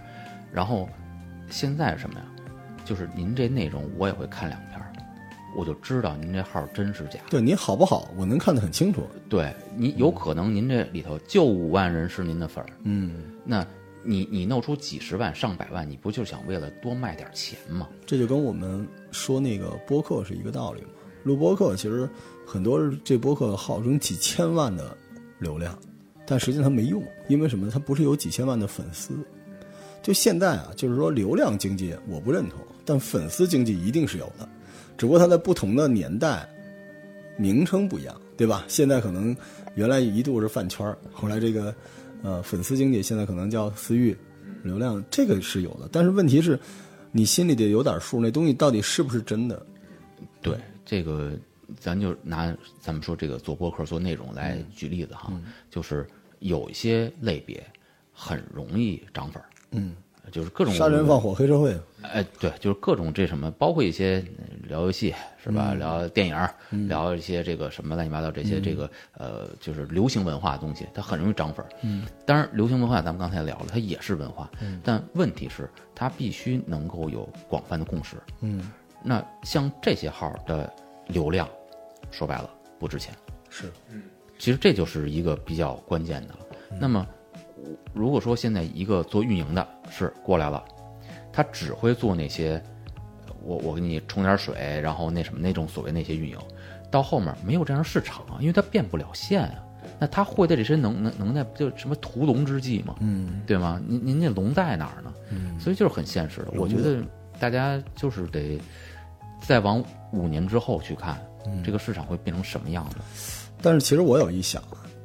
[0.53, 0.87] 然后
[1.49, 2.27] 现在是什么呀？
[2.85, 4.76] 就是您这内容我也会看两篇儿，
[5.57, 7.19] 我就知道您这号真是假。
[7.31, 9.03] 对您好不好，我能看得很清楚。
[9.29, 13.67] 对你有可能您这里头就五万人是您的粉儿，嗯，那
[14.03, 17.89] 你你弄出几十万上百万，你不就是想为了多卖点钱吗？
[18.05, 20.89] 这就跟我们说那个播客是一个道理嘛。
[21.25, 22.09] 录播客其实
[22.47, 24.97] 很多这播客号称几千万的
[25.39, 25.77] 流量，
[26.27, 27.73] 但实际上它没用，因为什么呢？
[27.73, 29.15] 它不是有几千万的粉丝。
[30.03, 34.49] 就现在啊，就是说流量经济我不认同，但粉丝经济一定是有的，
[34.97, 36.49] 只不过它在不同的年代，
[37.37, 38.65] 名称不一样，对吧？
[38.69, 39.37] 现在可能
[39.75, 41.75] 原来一度是饭圈，后来这个
[42.23, 44.17] 呃粉丝经济，现在可能叫私域
[44.63, 45.89] 流量，这个是有的。
[45.93, 46.59] 但是问题是，
[47.13, 49.65] 你心里得有点数，那东西到底是不是真的？
[50.41, 51.33] 对这个，
[51.79, 55.33] 咱就拿咱们说这个做播客做内容来举例子哈，
[55.71, 56.07] 就是
[56.39, 57.63] 有一些类别
[58.13, 59.95] 很容易涨粉儿，嗯，
[60.33, 65.69] 就是各种杀人放火黑社会，哎，对，就是各种这什么，包括一些呃聊游戏是吧？
[65.73, 66.55] 嗯聊电影儿，
[66.89, 71.65] 聊一些这个什么乱七八糟这些这个呃，就是流行文化的东西，它很容易涨粉。
[71.83, 78.17] 嗯，当然，流行文化咱们刚才聊了，它也是文化，嗯但问题是它必须能够有广泛的共识。
[78.41, 78.71] 嗯，
[79.03, 80.73] 那像这些号的
[81.09, 81.49] 流量，
[82.11, 83.15] 说白了不值钱。
[83.49, 84.03] 是嗯
[84.39, 86.41] 其实这就是一个比较关键的了。
[86.79, 87.07] 那么，
[87.93, 90.63] 如果说现在一个做运营的是过来了，
[91.33, 92.63] 他只会做那些，
[93.27, 96.39] 呃我我给你冲点水，然后那什么那种所谓那些运营，
[96.91, 99.63] 到后面没有这样的市场啊，因为他变不了线啊。
[100.01, 103.81] 那他会的这些能能能耐，不就什么屠龙之计嘛，嗯，对吗？
[103.87, 105.15] 您您那龙在哪儿呢？
[105.31, 106.49] 嗯，所以就是很现实的。
[106.57, 107.01] 我觉得
[107.39, 108.61] 大家就是得
[109.41, 109.83] 再往
[110.13, 111.17] 五年之后去看，
[111.65, 112.97] 这个市场会变成什么样子。
[113.63, 114.61] 但是其实我有一想，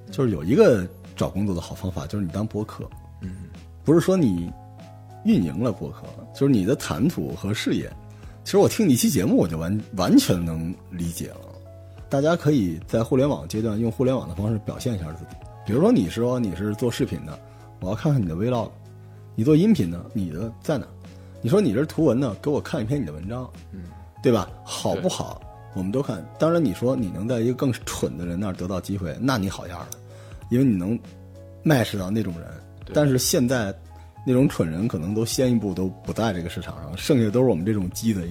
[0.09, 0.85] 就是有一个
[1.15, 2.89] 找工作的好方法，就是你当播客。
[3.21, 3.49] 嗯，
[3.83, 4.51] 不是说你
[5.25, 6.03] 运营了播客，
[6.33, 7.91] 就是你的谈吐和视野。
[8.43, 11.37] 其实我听你一期节目，我就完完全能理解了。
[12.09, 15.31] 大家可以在互联网阶段用互联网的方式表现一下自己。
[15.65, 17.37] 比如说，你说你是做视频的，
[17.79, 18.69] 我要看看你的 vlog；
[19.35, 20.85] 你做音频的，你的在哪？
[21.41, 23.83] 你说你这是图文的，给我看一篇你的文章，嗯，
[24.21, 24.49] 对吧？
[24.63, 25.41] 好不好？
[25.73, 26.25] 我们都看。
[26.37, 29.87] 当然，你说你能在一个更蠢的人那儿得到机会，那你好样了，
[30.51, 30.99] 因为你能
[31.65, 32.47] match 到那种人。
[32.93, 33.73] 但是现在
[34.27, 38.21] 那种蠢人可能都先一步都不在这个市场上，剩下的都是我们这种鸡贼。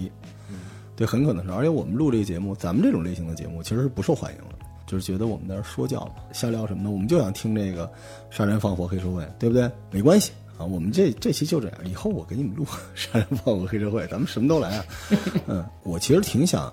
[0.95, 1.51] 对，很可能是。
[1.51, 4.55] 而且我们录这个节目，咱们这种类型的节目其实是不受欢迎的，
[4.87, 7.91] 就是觉得我们在说教嘛，瞎聊什么的，我们就想听这个
[8.29, 9.71] 杀人放火黑社会，对不对？
[9.91, 14.85] 没关系啊，我们这这期就这样，以后我给你们录 杀人放火黑社会，咱们什么都来啊。
[15.47, 16.71] 嗯，我其实挺想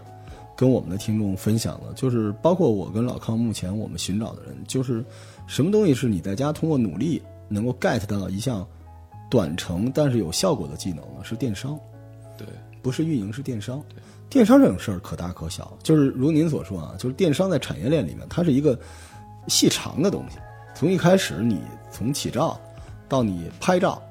[0.57, 5.05] 跟我们的听众分享了，就是包括我跟老康目前我们寻找的人，就是
[5.45, 8.67] 什么东西是你在家通过努力能够 get 到一项
[9.29, 11.23] 短程但是有效果的技能呢？
[11.23, 11.79] 是电商。
[12.35, 12.47] 对，
[12.81, 13.81] 不是运营，是电商。
[14.29, 18.77] 电商这种事儿可大可小，就是如您所说啊，就是电商在产业链里面，它是一个
[19.47, 20.37] 细长的东西。
[20.75, 22.59] 从一开始，你从起照
[23.07, 24.01] 到你拍照，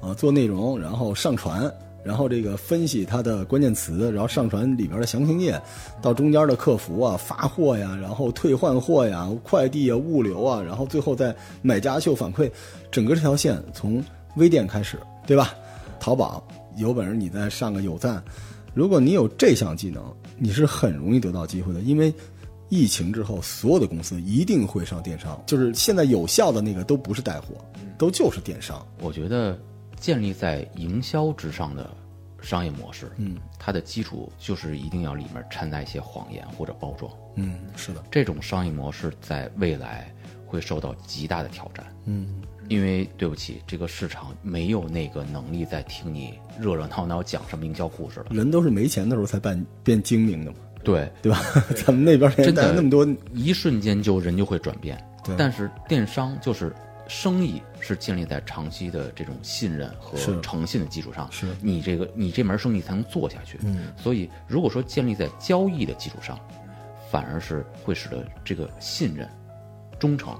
[0.00, 1.70] 啊，做内容，然后上传，
[2.06, 5.60] 然后这个分析它的关键词，然后上传里边的详情页，
[6.00, 12.48] 到中间的客服啊、发货呀，然后退换货呀、快递啊、物流啊，然后最后再买家秀反馈，
[12.92, 14.02] 整个这条线从
[14.36, 14.96] 微店开始，
[15.26, 15.52] 对吧？
[15.98, 16.46] 淘宝
[16.76, 18.22] 有本事你再上个有赞，
[18.72, 20.04] 如果你有这项技能，
[20.38, 22.14] 你是很容易得到机会的，因为
[22.68, 27.56] 疫情之后，所有的公司一定会上电商，就是现在有效的那个都不是带货，
[27.98, 28.86] 都就是电商。
[29.00, 29.58] 我觉得
[29.96, 31.90] 建立在营销之上的
[32.42, 37.10] 商业模式，嗯，它的基础就是一定要里面掺杂一些谎言或者包装。
[37.34, 40.12] 嗯，是的，这种商业模式在未来
[40.46, 41.84] 会受到极大的挑战。
[42.04, 48.26] 嗯，因为对不起，这个市场没有那个能力再听你热热闹闹讲什么营销故事了。
[48.30, 51.42] 人都是没钱的时候才变变精明的嘛，对，对吧？
[51.84, 54.96] 咱们那边真的带那么多，一瞬间就人就会转变。
[55.36, 56.72] 但是电商就是
[57.08, 63.58] 生意是建立在长期的这种信任和诚信的基础上，是你这个你这门生意才能做下去。
[63.62, 66.38] 嗯，所以如果说建立在交易的基础上，
[67.10, 69.28] 反而是会使得这个信任、
[69.98, 70.36] 忠诚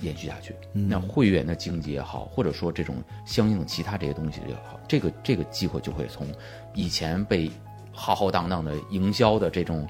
[0.00, 0.54] 延续下去。
[0.72, 6.26] 嗯那会员的经济也好，或者说这种相应的其他这些东西也好，这个这个机会就会从
[6.74, 7.50] 以前被
[7.92, 9.88] 浩浩荡荡的营销的这种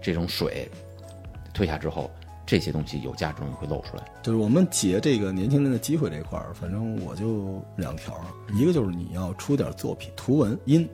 [0.00, 0.66] 这种水
[1.52, 2.10] 退下之后，
[2.46, 4.04] 这些东西有价值的东西会露出来。
[4.22, 8.24] 就是我们解这个年轻人的机会这块儿，反正我就两条儿，
[8.54, 10.88] 一个就是你要出点作品，图文、音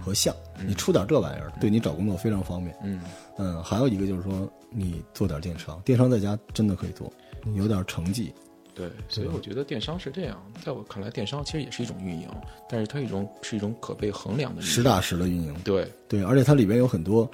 [0.00, 0.34] 和像，
[0.66, 2.76] 你出点这玩意儿，对你找工作非常方便。
[2.84, 3.00] 嗯
[3.36, 7.12] 嗯，还有一个就是说，你做点电商，电商在家真的可以做，
[7.44, 8.32] 你有点成绩。
[8.74, 12.26] 对，所以我觉得电商是这样，在我看来，电商其实也是一种运营，
[12.70, 14.62] 但是它一种是一种可被衡量的。
[14.62, 17.30] 实打实的运营，对，对，而且它里边有很多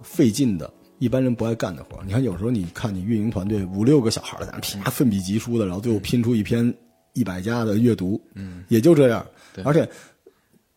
[0.00, 2.04] 费劲的，一般人不爱干的活儿。
[2.06, 6.72] 你看，有时候你看你运营团队五六个小孩儿在那啪奋笔疾书的，然后最后拼出一篇
[7.14, 9.26] 一百家的阅读，嗯，也就这样。
[9.54, 9.88] 对而且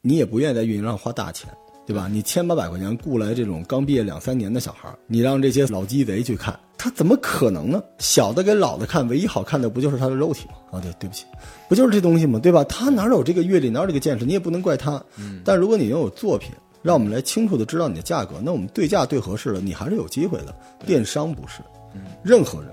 [0.01, 1.49] 你也不愿意在运营上花大钱，
[1.85, 2.07] 对吧？
[2.09, 7.83] 你千八百块钱雇来这种刚毕业两三年的小孩儿，你让这些老鸡贼去看，他怎么可能呢？
[7.99, 10.53] 小的给老的看，唯一好看的不就是他的肉体吗？
[10.71, 11.25] 啊，对，对不起，
[11.67, 12.39] 不就是这东西吗？
[12.39, 12.63] 对吧？
[12.63, 14.25] 他哪有这个阅历，哪有这个见识？
[14.25, 15.03] 你也不能怪他。
[15.17, 16.51] 嗯，但如果你拥有作品，
[16.83, 18.35] 让我们来清楚的知道你的价格。
[18.43, 20.53] 那我们对价对合适了，你还是有机会的。
[20.85, 21.61] 电商不是，
[22.21, 22.69] 任何人，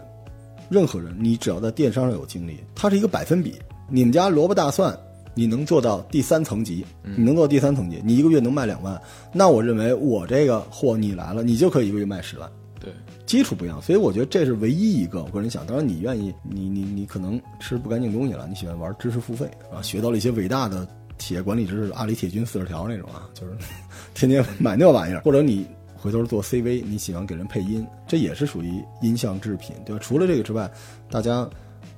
[0.68, 3.54] 任何人，你只要在电商上有经历，它是一个百分比。
[3.88, 4.94] 你们家萝卜大蒜，
[5.34, 6.84] 你能做到第三层级，
[7.16, 9.00] 你能做到第三层级，你一个月能卖两万，
[9.32, 12.50] 那我认为我这个货你来了，你就可以一个月卖十万。
[12.80, 12.90] 对，
[13.26, 15.22] 基础不一样，所以我觉得这是唯一一个。
[15.22, 20.88] 我个人想，当然你愿意，你你你可能吃不干净东西了，你喜欢玩知识付费啊，学到了一些伟大的
[21.20, 23.52] 企业管理知识，阿里铁军四十条那种啊，就是
[24.14, 25.64] 天天买那玩意儿，或者你
[25.94, 30.00] 回头做 CV，你喜欢给人配音，这也是属于音像制品，对吧？
[30.02, 30.68] 除了这个之外，
[31.10, 31.48] 大家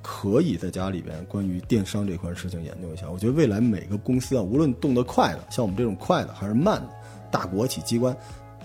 [0.01, 3.09] 可以在家里边关于电商这块事情研究一下。
[3.09, 6.89] 我觉得未来每个公司啊，无论动得快的，像我们这种快的还是慢的，
[7.31, 8.15] 大国企机关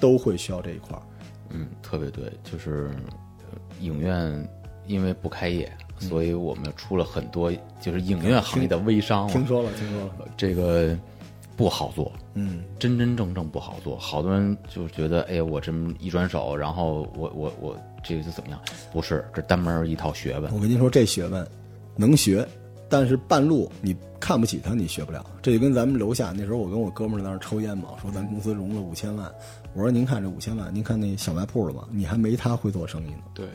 [0.01, 1.03] 都会需要这一块儿。
[1.51, 2.91] 嗯，特别对，就是
[3.81, 4.47] 影院
[4.87, 10.97] 因为不开业，所以我们出了很多就是影院行业的微商嘛，听说了，听说了，这个
[11.57, 13.97] 不好做，嗯，真真正正不好做。
[13.99, 18.61] 好多人就觉得，哎呀，我这么一转手，然后我我我这个就怎么样？
[18.93, 20.55] 不是，这单门一套学问。
[20.55, 21.47] 我跟您说，这学问
[21.97, 22.47] 能学，
[22.89, 25.25] 但是半路你看不起他，你学不了。
[25.43, 29.29] 这就跟咱们楼下那时候，我跟我哥们儿在那儿抽烟嘛，说咱公司融了五千万。
[29.75, 31.85] 我说您看这五千万，您看那小卖铺了吗？
[31.91, 33.23] 你还没他会做生意呢。
[33.35, 33.47] 对，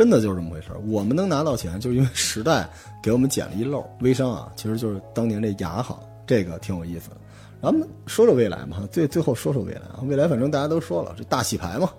[0.00, 0.80] 真的就是这么回事儿。
[0.88, 2.66] 我们能拿到钱，就是因为时代
[3.02, 3.84] 给我们捡了一漏。
[4.00, 7.16] 微商啊，其实就是当年这雅好，这个挺有意思的。
[7.60, 10.00] 咱们说说未来嘛，最最后说说未来啊。
[10.04, 11.90] 未来反正大家都说了，这大洗牌嘛，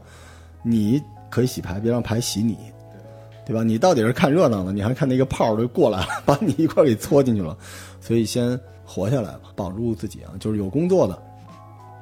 [0.63, 0.99] 你
[1.29, 2.57] 可以洗牌，别让牌洗你，
[3.45, 3.61] 对吧？
[3.61, 7.55] 你到底是看热闹呢，你还看那个炮儿就过来了， 把你一块给搓进去了。
[7.99, 11.21] 所以先活下来吧，保住自己啊，就是有工作的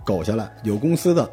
[0.05, 1.29] 苟下来，有公司的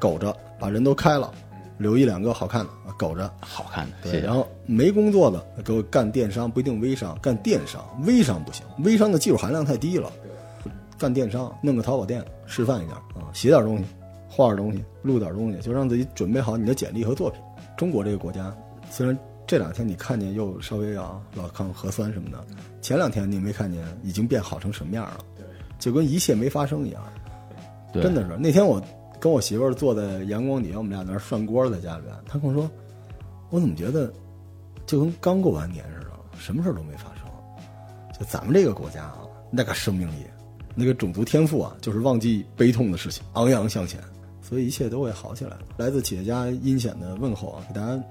[0.00, 1.32] 苟着，把人都开了，
[1.80, 3.32] 留一两个好看的啊苟着。
[3.40, 4.20] 好看的，对，谢。
[4.20, 10.12] 然后没工作的给我干电商，不一定微商，干电商，微商不行，微商的技术含量太低了。
[10.98, 13.84] 干电商，弄个淘宝店示范一下啊，写点东西，
[14.28, 17.40] 画点东西，录点东西，就让自己准备好你的简历和作品。
[17.78, 18.54] 中国这个国家，
[18.90, 22.44] 虽然这两天你看见又稍微啊老抗核酸什么的，
[22.82, 25.24] 前两天你没看见已经变好成什么样了，
[25.78, 27.02] 就跟一切没发生一样。
[27.92, 28.80] 对真的是那天我
[29.20, 32.68] 跟我媳妇儿坐在阳光底下，我们俩在那儿涮锅在家里边，她跟我说，
[33.50, 34.10] 我怎么觉得
[34.86, 37.20] 就跟刚过完年似的，什么事儿都没发生。
[38.18, 40.24] 就咱们这个国家啊，那个生命力，
[40.74, 44.00] 那个种族天赋啊，就是忘记悲痛的事情，昂扬向前，
[44.42, 45.56] 所以一切都会好起来。
[45.76, 48.02] 来自企业家阴险的问候啊，给大家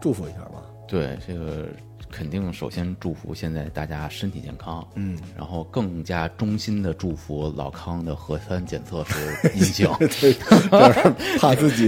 [0.00, 0.62] 祝福一下吧。
[0.88, 1.68] 对，这个
[2.10, 9.88] 肯定首先祝福现在大家身体健康，嗯，然后更加衷心的祝福老康的核酸检测是 阴性。
[9.98, 11.86] 对，这是怕自己。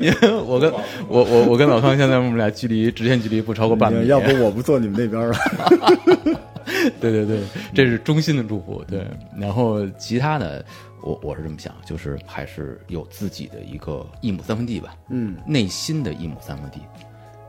[0.00, 0.72] 因为我跟
[1.08, 5.36] 我我我跟老康现在我们俩距离直线距离不超过半米，要不我不坐你们那边了。
[7.00, 7.40] 对对对，
[7.74, 8.82] 这是衷心的祝福。
[8.88, 9.06] 对，
[9.36, 10.64] 然后其他的，
[11.02, 16.80] 我我是这么想，就是还是有自己的一个一亩三分地吧，嗯，内心的一亩三分地，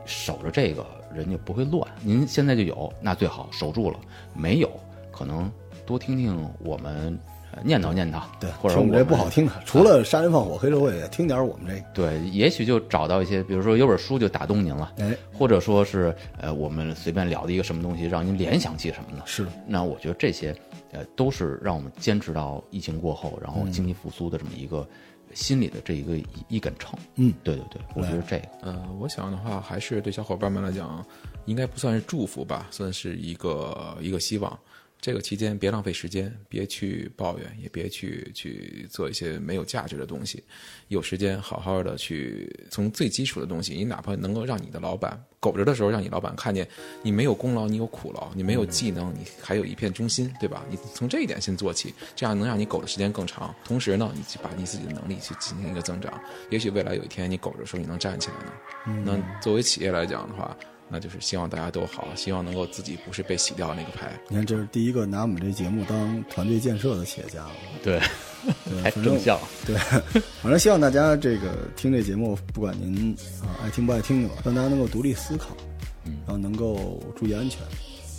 [0.04, 0.84] 守着这个
[1.14, 1.86] 人就不会乱。
[2.02, 3.96] 您现在就有，那最好守住了；
[4.34, 4.70] 没有，
[5.10, 5.50] 可能
[5.86, 7.18] 多听听我们
[7.52, 11.86] 呃念叨念叨，对，或者听我们这不好听的，除了杀人放火、黑社会，也听点我们这个。
[11.94, 19.22] 对，也许就找到一些，比如说有本书就打动您了，哎，或者说是呃我们随便聊的一个什么东西，让您联想起什么呢？
[19.24, 20.54] 是，那我觉得这些
[20.92, 24.86] 呃都是让我们坚持到疫情过后，然后经济复苏的这么一个
[25.34, 26.98] 心里的这一个一一杆秤。
[27.16, 31.04] 嗯，对对对，我觉得这个呃，我想的话，还是对小伙伴们来讲，
[31.44, 34.58] 应该不算是祝福吧，算是一个一个希望。
[35.04, 40.42] 这个期间别浪费时间，别去抱怨，也别去去做一些没有价值的东西。
[40.88, 46.66] 有时间好好的去从最基础的东西，你哪怕能够让你的老板苟着的时候，让你老板看见
[47.02, 50.64] 你没有功劳，你有苦劳，你没有技能，你还有一片忠心，对吧？
[50.70, 53.54] 你从这一点先做起，这样能让你苟的时间更长。
[53.62, 59.02] 同时呢，你去把你自己的能力去进行一个增长，也许未来有一天你苟着的时候，你能站起来呢。
[59.04, 60.56] 那作为企业来讲的话，
[60.88, 64.12] 那就是希望大家都好，希望能够自己不是被洗掉那个牌。
[64.28, 67.52] 你看，这是第一个拿我们这节目当团队建设的企业家了。
[67.82, 67.98] 对，
[68.68, 69.38] 对，还反正正向。
[69.66, 69.76] 对，
[70.42, 75.56] 反正希望大家这个听这节目，不管您啊爱听不爱听的吧，让大家能够独立思考，
[76.04, 77.60] 嗯然后能够注意安全，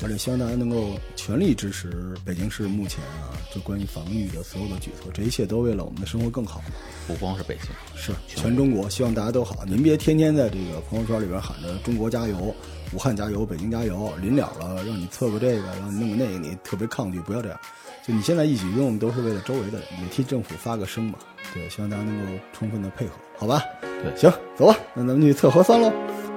[0.04, 6.62] 而且希望大家能够全力支持北京市目前啊，就关于防御的所有的举措，这一切都为了我们的生活更好。
[7.08, 9.64] 不光是北京，是全中国，希望大家都好。
[9.66, 12.54] 您别天天在这个朋友圈里边喊着“中国加油
[12.93, 17.60] ”“武汉加油”“北京加油”，临了了让你测个这个，让你弄个那个，你特别抗拒，不要这样。
[18.06, 21.18] 就你现在一举一动都是为了周围的人，也替政府发个声嘛。
[21.54, 23.64] 对，希望大家能够充分的配合，好吧？
[23.82, 25.91] 对行，走吧，那咱们去测核酸喽。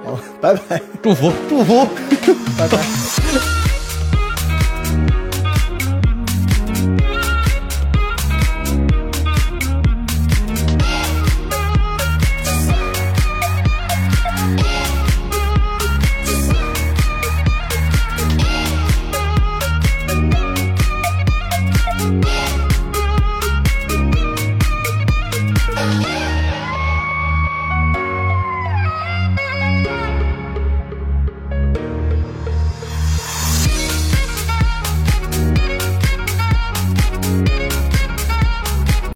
[0.05, 1.85] 好，拜拜，祝福祝福。
[2.57, 3.68] 拜拜。